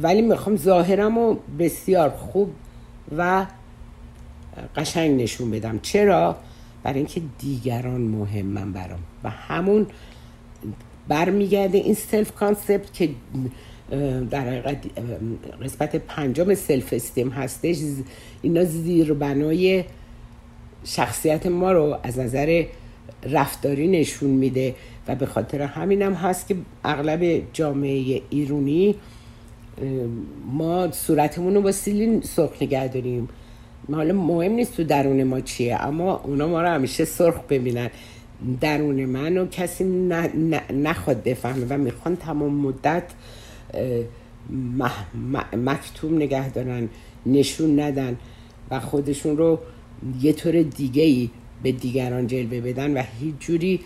ولی 0.02 0.22
می‌خوام 0.22 0.56
ظاهرم 0.56 1.20
رو 1.20 1.40
بسیار 1.60 2.10
خوب 2.10 2.50
و 3.18 3.46
قشنگ 4.76 5.22
نشون 5.22 5.52
بدم. 5.52 5.80
چرا؟ 5.80 6.38
برای 6.84 6.98
اینکه 6.98 7.22
دیگران 7.40 8.02
مهمن 8.02 8.72
برام. 8.72 9.00
و 9.24 9.30
همون 9.30 9.88
برمیگرده 11.08 11.78
این 11.78 11.94
self-concept 11.94 12.94
که 12.94 13.10
در 14.30 14.50
حقیقت 14.50 14.78
قسمت 15.64 15.96
پنجم 15.96 16.56
self-esteem 16.56 17.30
هستش. 17.30 17.78
اینا 18.42 18.64
زیر 18.64 19.14
بنای 19.14 19.84
شخصیت 20.84 21.46
ما 21.46 21.72
رو 21.72 21.98
از 22.04 22.20
نظر 22.20 22.66
رفتاری 23.24 23.88
نشون 23.88 24.30
میده. 24.30 24.76
و 25.08 25.16
به 25.16 25.26
خاطر 25.26 25.62
همینم 25.62 26.14
هست 26.14 26.48
که 26.48 26.56
اغلب 26.84 27.42
جامعه 27.54 28.22
ایرونی 28.30 28.96
ما 30.52 30.92
صورتمون 30.92 31.56
رو 31.56 31.62
با 31.62 31.72
سیلین 31.72 32.22
سرخ 32.22 32.62
نگه 32.62 32.88
داریم. 32.88 33.30
حالا 33.92 34.14
مهم 34.14 34.52
نیست 34.52 34.78
تو 34.78 34.84
درون 34.84 35.24
ما 35.24 35.42
چیه 35.42 35.76
اما 35.76 36.16
اونا 36.16 36.48
ما 36.48 36.62
رو 36.62 36.68
همیشه 36.68 37.06
سرخ 37.06 37.40
ببینن. 37.50 37.90
درون 38.62 39.06
من 39.06 39.38
و 39.38 39.46
کسی 39.46 39.84
نخواد 40.74 41.24
بفهمه 41.24 41.66
و 41.70 41.78
می‌خوان 41.78 42.16
تمام 42.16 42.54
مدت 42.54 43.04
مکتوم 45.54 46.16
نگه 46.16 46.50
دارن 46.50 46.90
نشون 47.26 47.80
ندن 47.80 48.18
و 48.72 48.80
خودشون 48.80 49.38
رو 49.38 49.60
یه 50.22 50.34
طور 50.34 50.62
دیگه 50.62 51.04
ای 51.04 51.30
به 51.64 51.72
دیگران 51.72 52.28
جلوه 52.28 52.62
بدن 52.62 52.98
و 52.98 53.04
هیچ 53.20 53.36
جوری 53.40 53.80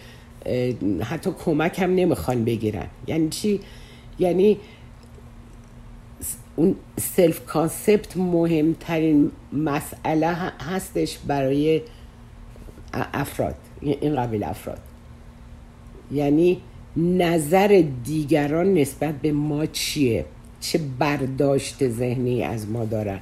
حتی 1.01 1.31
کمک 1.45 1.79
هم 1.79 1.95
نمی‌خوان 1.95 2.45
بگیرن. 2.45 2.87
یعنی 3.07 3.29
چی؟ 3.29 3.59
یعنی 4.19 4.57
اون 6.55 6.75
self-concept 6.99 8.17
مهمترین 8.17 9.31
مسئله 9.53 10.27
هستش 10.61 11.17
برای 11.27 11.81
افراد. 12.93 13.55
این 13.81 14.15
قبیل 14.15 14.43
افراد. 14.43 14.79
یعنی 16.11 16.61
نظر 16.97 17.83
دیگران 18.03 18.73
نسبت 18.73 19.15
به 19.15 19.31
ما 19.31 19.65
چیه؟ 19.65 20.25
چه 20.59 20.79
برداشت 20.99 21.89
ذهنی 21.89 22.43
از 22.43 22.69
ما 22.69 22.85
دارن؟ 22.85 23.19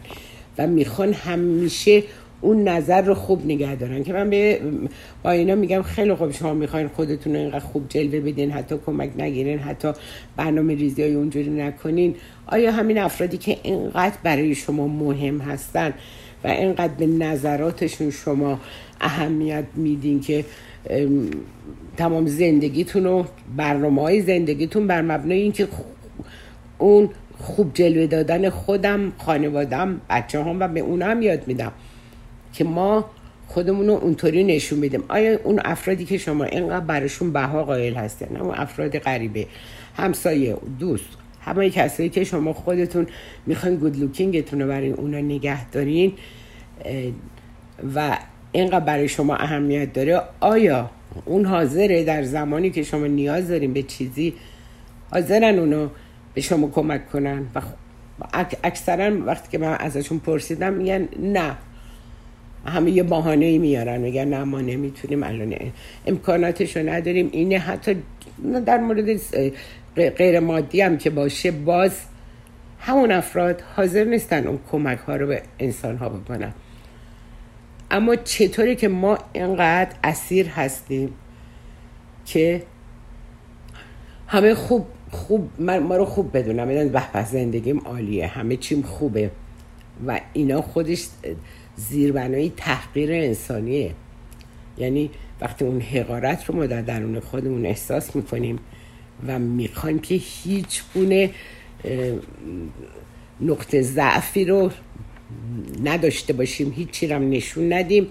و 0.58 0.68
می‌خوان 0.68 1.14
همیشه 1.14 2.04
اون 2.42 2.68
نظر 2.68 3.02
رو 3.02 3.14
خوب 3.14 3.46
نگه 3.46 3.76
دارن. 3.76 4.04
که 4.04 4.14
من 4.14 4.30
به 4.30 4.60
با 5.24 5.32
اینا 5.32 5.56
میگم 5.56 5.82
خیلی 5.82 6.14
خوب 6.14 6.32
شما 6.32 6.54
می‌خواین 6.54 6.88
خودتون 6.88 7.34
رو 7.34 7.40
اینقدر 7.40 7.60
خوب 7.60 7.90
جلوه 7.90 8.20
بدین 8.20 8.52
حتی 8.52 8.76
کمک 8.86 9.10
نگیرین 9.18 9.60
حتی 9.60 9.92
برنامه 10.38 10.76
ریزی 10.76 11.02
های 11.02 11.14
اونجوری 11.14 11.50
نکنین. 11.50 12.16
آیا 12.48 12.72
همین 12.72 12.98
افرادی 12.98 13.38
که 13.38 13.58
اینقدر 13.64 14.16
برای 14.24 14.56
شما 14.56 14.88
مهم 14.88 15.40
هستن 15.40 15.94
و 16.44 16.48
اینقدر 16.48 16.94
به 16.94 17.08
نظراتشون 17.08 18.12
شما 18.12 18.60
اهمیت 19.02 19.66
میدین 19.76 20.22
که 20.22 20.46
تمام 21.98 22.28
زندگیتون 22.28 23.06
و 23.06 23.24
برنامه 23.58 24.02
های 24.02 24.22
زندگیتون 24.22 24.88
بر 24.88 25.02
مبنای 25.02 25.42
اینکه 25.42 25.68
اون 26.78 27.10
خوب 27.38 27.72
جلوه 27.74 28.08
دادن 28.08 28.50
خودم 28.50 29.12
خانوادم 29.18 30.02
بچه 30.10 30.44
هم 30.44 30.60
و 30.60 30.68
به 30.68 30.80
اونم 30.80 31.22
یاد 31.22 31.48
میدم. 31.48 31.72
که 32.54 32.64
ما 32.64 33.06
خودمون 33.48 33.88
رو 33.88 33.94
اونطوری 33.94 34.44
نشون 34.44 34.80
میدیم. 34.80 35.04
آیا 35.08 35.40
اون 35.44 35.62
افرادی 35.66 36.06
که 36.06 36.18
شما 36.18 36.44
اینقدر 36.44 36.86
براشون 36.86 37.34
بها 37.34 37.64
قائل 37.64 37.94
هستن 37.94 38.36
اون 38.36 38.56
افراد 38.56 39.00
غریبه. 39.00 39.48
همسایه 39.98 40.58
دوست 40.80 41.06
همه 41.42 41.70
کسایی 41.70 42.10
که 42.10 42.24
شما 42.24 42.54
خودتون 42.54 43.08
می‌خواین 43.46 43.76
گود 43.76 44.00
لوکینگتون 44.00 44.62
رو 44.62 44.68
برای 44.68 44.92
اونا 44.92 45.20
نگه 45.20 45.70
دارین 45.70 46.14
و 47.96 48.18
اینقدر 48.52 48.86
برای 48.86 49.08
شما 49.08 49.36
اهمیت 49.36 49.94
داره. 49.94 50.22
آیا 50.40 50.90
اون 51.26 51.46
حاضره 51.46 52.04
در 52.04 52.24
زمانی 52.24 52.70
که 52.70 52.84
شما 52.84 53.08
نیاز 53.08 53.48
دارین 53.48 53.74
به 53.74 53.84
چیزی 53.84 54.34
حاضرن 55.12 55.60
اونو 55.60 55.88
به 56.34 56.42
شما 56.42 56.68
کمک 56.68 57.10
کنن؟ 57.10 57.46
و 57.56 57.62
اکثرا 58.64 59.26
وقتی 59.26 59.50
که 59.52 59.58
من 59.58 59.74
ازشون 59.74 60.20
پرسیدم 60.20 60.74
میگن 60.74 61.08
نه. 61.20 61.58
همه 62.66 62.92
یه 62.92 63.04
بحانه 63.04 63.46
ای 63.46 63.58
میارن 63.58 64.02
میگن 64.02 64.26
نه 64.26 64.44
ما 64.44 64.62
نمی‌تونیم 64.62 65.24
الان 65.24 65.56
امکاناتش 66.06 66.78
رو 66.78 66.90
نداریم. 66.90 67.30
اینه 67.32 67.58
حتی 67.58 67.96
در 68.66 68.78
مورد 68.78 69.20
غیر 69.96 70.40
مادی 70.40 70.82
هم 70.82 70.98
که 70.98 71.10
باشه 71.10 71.52
باز 71.52 72.02
همون 72.80 73.12
افراد 73.12 73.62
حاضر 73.76 74.04
نیستن 74.04 74.48
اون 74.48 74.60
کمک 74.72 74.98
ها 74.98 75.16
رو 75.16 75.28
به 75.28 75.42
انسان 75.60 75.98
ها 75.98 76.10
بکنن. 76.10 76.54
اما 77.92 78.16
چطوری 78.16 78.76
که 78.76 78.88
ما 78.88 79.18
اینقدر 79.34 79.96
اسیر 80.04 80.48
هستیم 80.48 81.14
که 82.26 82.64
همه 84.28 84.54
خوب 84.54 84.86
خوب 85.12 85.62
ما 85.62 85.98
رو 85.98 86.06
خوب 86.06 86.38
بدونم 86.38 86.68
به 86.68 87.24
زندگیم 87.24 87.80
عالیه 87.80 88.28
همه 88.28 88.58
چیم 88.58 88.82
خوبه. 88.82 89.32
و 90.08 90.20
اینا 90.34 90.62
خودش 90.62 91.08
زیربنای 91.76 92.52
تحقیر 92.58 93.12
انسانیه. 93.12 93.92
یعنی 94.78 95.10
وقتی 95.42 95.66
اون 95.66 95.82
حقارت 95.82 96.46
رو 96.46 96.56
ما 96.56 96.66
در 96.66 96.82
درون 96.82 97.20
خودمون 97.20 97.66
احساس 97.66 98.16
می‌کنیم 98.16 98.60
و 99.28 99.40
می‌خوایم 99.40 100.00
که 100.00 100.16
هیچ 100.16 100.84
گونه 100.94 101.30
نقطه 103.42 103.82
ضعفی 103.82 104.46
رو 104.46 104.72
نداشته 105.84 106.34
باشیم 106.34 106.72
هیچی 106.72 107.08
رو 107.08 107.20
نشون 107.20 107.74
ندیم 107.74 108.08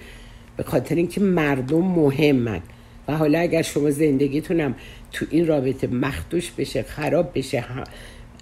به 0.56 0.62
خاطر 0.62 0.94
اینکه 0.94 1.20
مردم 1.20 1.84
مهمن. 1.84 2.60
و 3.08 3.16
حالا 3.16 3.38
اگر 3.38 3.62
شما 3.62 3.90
زندگیتونم 3.90 4.74
تو 5.12 5.26
این 5.30 5.46
رابطه 5.46 5.86
مخدوش 5.86 6.50
بشه 6.50 6.82
خراب 6.82 7.30
بشه 7.34 7.64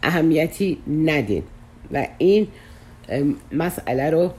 اهمیتی 0.03 0.79
ندین. 1.05 1.43
و 1.93 2.07
این 2.19 2.49
مسئله 3.53 4.11
رو 4.11 4.33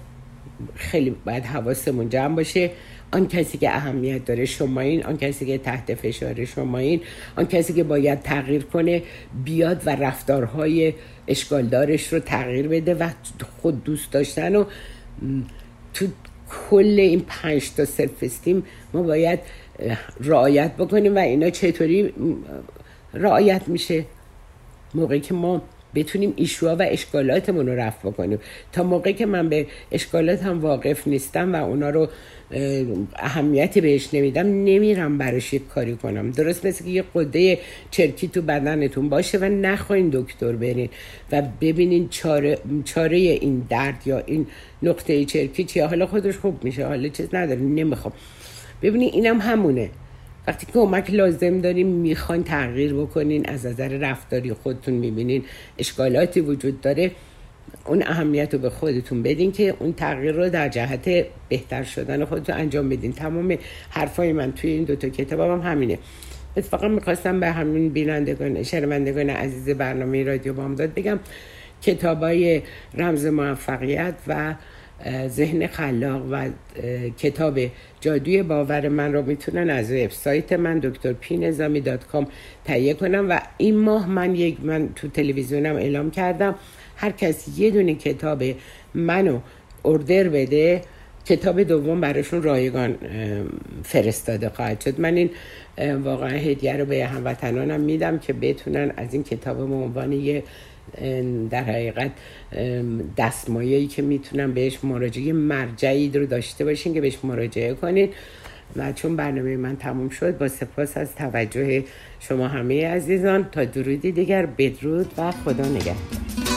خیلی 0.75 1.15
باید 1.25 1.43
حواسمون 1.43 2.09
جمع 2.09 2.35
باشه. 2.35 2.71
آن 3.11 3.27
کسی 3.27 3.57
که 3.57 3.69
اهمیت 3.69 4.25
داره 4.25 4.45
شما 4.45 4.81
این 4.81 5.03
آن 5.03 5.17
کسی 5.17 5.45
که 5.45 5.57
تحت 5.57 5.95
فشار 5.95 6.45
شما 6.45 6.77
این 6.77 7.01
آن 7.35 7.47
کسی 7.47 7.73
که 7.73 7.83
باید 7.83 8.21
تغییر 8.21 8.63
کنه 8.63 9.03
بیاد 9.43 9.81
و 9.85 9.89
رفتارهای 9.89 10.93
اشکالدارش 11.27 12.13
رو 12.13 12.19
تغییر 12.19 12.67
بده 12.67 12.93
و 12.93 13.09
خود 13.61 13.83
دوست 13.83 14.11
داشتن 14.11 14.55
و 14.55 14.65
تو 15.93 16.05
کل 16.69 16.95
این 16.99 17.25
پنج 17.27 17.71
تا 17.71 17.85
سلف 17.85 18.23
استیم 18.23 18.63
ما 18.93 19.03
باید 19.03 19.39
رعایت 20.21 20.75
بکنیم 20.75 21.15
و 21.15 21.19
اینا 21.19 21.49
چطوری 21.49 22.13
رعایت 23.13 23.67
میشه؟ 23.67 24.05
موقعی 24.93 25.19
که 25.19 25.33
ما 25.33 25.61
بتونیم 25.95 26.33
ایشوا 26.35 26.75
و 26.75 26.87
اشکالاتمون 26.89 27.67
رو 27.67 27.75
رفع 27.75 28.09
بکنیم. 28.09 28.39
تا 28.71 28.83
موقعی 28.83 29.13
که 29.13 29.25
من 29.25 29.49
به 29.49 29.67
اشکالات 29.91 30.43
هم 30.43 30.61
واقف 30.61 31.07
نیستم 31.07 31.55
و 31.55 31.63
اونا 31.63 31.89
رو 31.89 32.07
اهمیتی 33.15 33.81
بهش 33.81 34.13
نمیدم 34.13 34.47
نمیرم 34.47 35.17
براش 35.17 35.53
یک 35.53 35.67
کاری 35.67 35.95
کنم. 35.95 36.31
درست 36.31 36.65
مثل 36.65 36.85
که 36.85 36.91
یه 36.91 37.03
قده 37.15 37.59
چرکی 37.91 38.27
تو 38.27 38.41
بدنتون 38.41 39.09
باشه 39.09 39.37
و 39.37 39.43
نخواین 39.43 40.09
دکتر 40.09 40.51
برین 40.51 40.89
و 41.31 41.43
ببینین 41.61 42.09
چاره, 42.09 42.57
چاره 42.85 43.17
این 43.17 43.65
درد 43.69 44.01
یا 44.05 44.23
این 44.25 44.47
نقطه 44.83 45.25
چرکی 45.25 45.63
چیه. 45.63 45.85
حالا 45.85 46.07
خودش 46.07 46.37
خوب 46.37 46.63
میشه 46.63 46.85
حالا 46.85 47.07
چیز 47.07 47.27
نداره 47.33 47.59
نمی‌خوام. 47.59 48.13
ببینین 48.81 49.09
اینم 49.13 49.39
همونه. 49.41 49.89
وقتی 50.47 50.67
کمک 50.73 51.11
لازم 51.13 51.59
داریم 51.59 51.87
می‌خواین 51.87 52.43
تغییر 52.43 52.93
بکنین 52.93 53.49
از 53.49 53.65
نظر 53.65 53.87
رفتاری 53.87 54.53
خودتون 54.53 54.93
می‌بینین 54.93 55.43
اشکالاتی 55.77 56.39
وجود 56.41 56.81
داره 56.81 57.11
اون 57.85 58.03
اهمیت 58.03 58.53
رو 58.53 58.59
به 58.59 58.69
خودتون 58.69 59.23
بدین 59.23 59.51
که 59.51 59.75
اون 59.79 59.93
تغییر 59.93 60.31
رو 60.31 60.49
در 60.49 60.69
جهت 60.69 61.25
بهتر 61.49 61.83
شدن 61.83 62.25
خودتون 62.25 62.55
انجام 62.55 62.89
بدین. 62.89 63.13
تمام 63.13 63.57
حرفای 63.89 64.33
من 64.33 64.51
توی 64.51 64.69
این 64.69 64.83
دوتا 64.83 65.09
کتاب 65.09 65.39
هم 65.39 65.71
همینه. 65.71 65.97
اتفاقا 66.57 66.87
می‌خواستم 66.87 67.39
به 67.39 67.51
همین 67.51 67.89
بینندگان 67.89 68.63
شنوندگان 68.63 69.29
عزیز 69.29 69.69
برنامه 69.69 70.23
رادیو 70.23 70.53
بامداد 70.53 70.93
بگم 70.93 71.19
کتابای 71.81 72.61
رمز 72.97 73.25
موفقیت 73.25 74.15
و 74.27 74.55
ذهن 75.27 75.67
خلاق 75.67 76.27
و 76.31 76.49
کتاب 77.17 77.59
جادوی 78.01 78.43
باور 78.43 78.89
من 78.89 79.13
رو 79.13 79.21
می‌تونن 79.21 79.69
از 79.69 79.91
وبسایت 79.91 80.53
من 80.53 80.79
دکتر 80.79 81.13
پی 81.13 81.37
نظامی 81.37 81.81
dot 81.81 82.07
com 82.07 82.27
تهیه 82.65 82.93
کنن 82.93 83.29
و 83.29 83.41
این 83.57 83.77
ماه 83.77 84.09
من 84.09 84.35
یک 84.35 84.57
من 84.63 84.89
تو 84.95 85.07
تلویزیونم 85.07 85.75
اعلام 85.75 86.11
کردم 86.11 86.55
هر 86.95 87.11
کسی 87.11 87.63
یه 87.63 87.71
دونه 87.71 87.95
کتاب 87.95 88.43
منو 88.93 89.39
order 89.85 90.29
بده 90.29 90.81
کتاب 91.25 91.63
دوم 91.63 92.01
براشون 92.01 92.43
رایگان 92.43 92.97
فرستاده 93.83 94.49
خواهد 94.49 94.81
شد. 94.81 94.99
من 94.99 95.15
این 95.15 95.29
واقعا 96.03 96.29
هدیه 96.29 96.77
رو 96.77 96.85
به 96.85 97.05
هموطنانم 97.05 97.81
میدم 97.81 98.19
که 98.19 98.33
بتونن 98.33 98.91
از 98.97 99.13
این 99.13 99.23
کتاب 99.23 99.57
به 99.57 99.75
عنوان 99.75 100.11
یه 100.11 100.43
در 101.49 101.63
حقیقت 101.63 102.11
دستمایه‌ای 103.17 103.87
که 103.87 104.01
می‌تونم 104.01 104.53
بهش 104.53 104.83
مراجعه 104.83 105.33
مرجعی 105.33 106.09
رو 106.09 106.25
داشته 106.25 106.65
باشین 106.65 106.93
که 106.93 107.01
بهش 107.01 107.17
مراجعه 107.23 107.73
کنین. 107.73 108.09
و 108.75 108.91
چون 108.93 109.15
برنامه 109.15 109.57
من 109.57 109.77
تموم 109.77 110.09
شد 110.09 110.37
با 110.37 110.47
سپاس 110.47 110.97
از 110.97 111.15
توجه 111.15 111.83
شما 112.19 112.47
همه 112.47 112.87
عزیزان. 112.87 113.49
تا 113.51 113.65
درودی 113.65 114.11
دیگر 114.11 114.45
بدرود 114.45 115.11
و 115.17 115.31
خدا 115.31 115.65
نگهدار. 115.65 116.48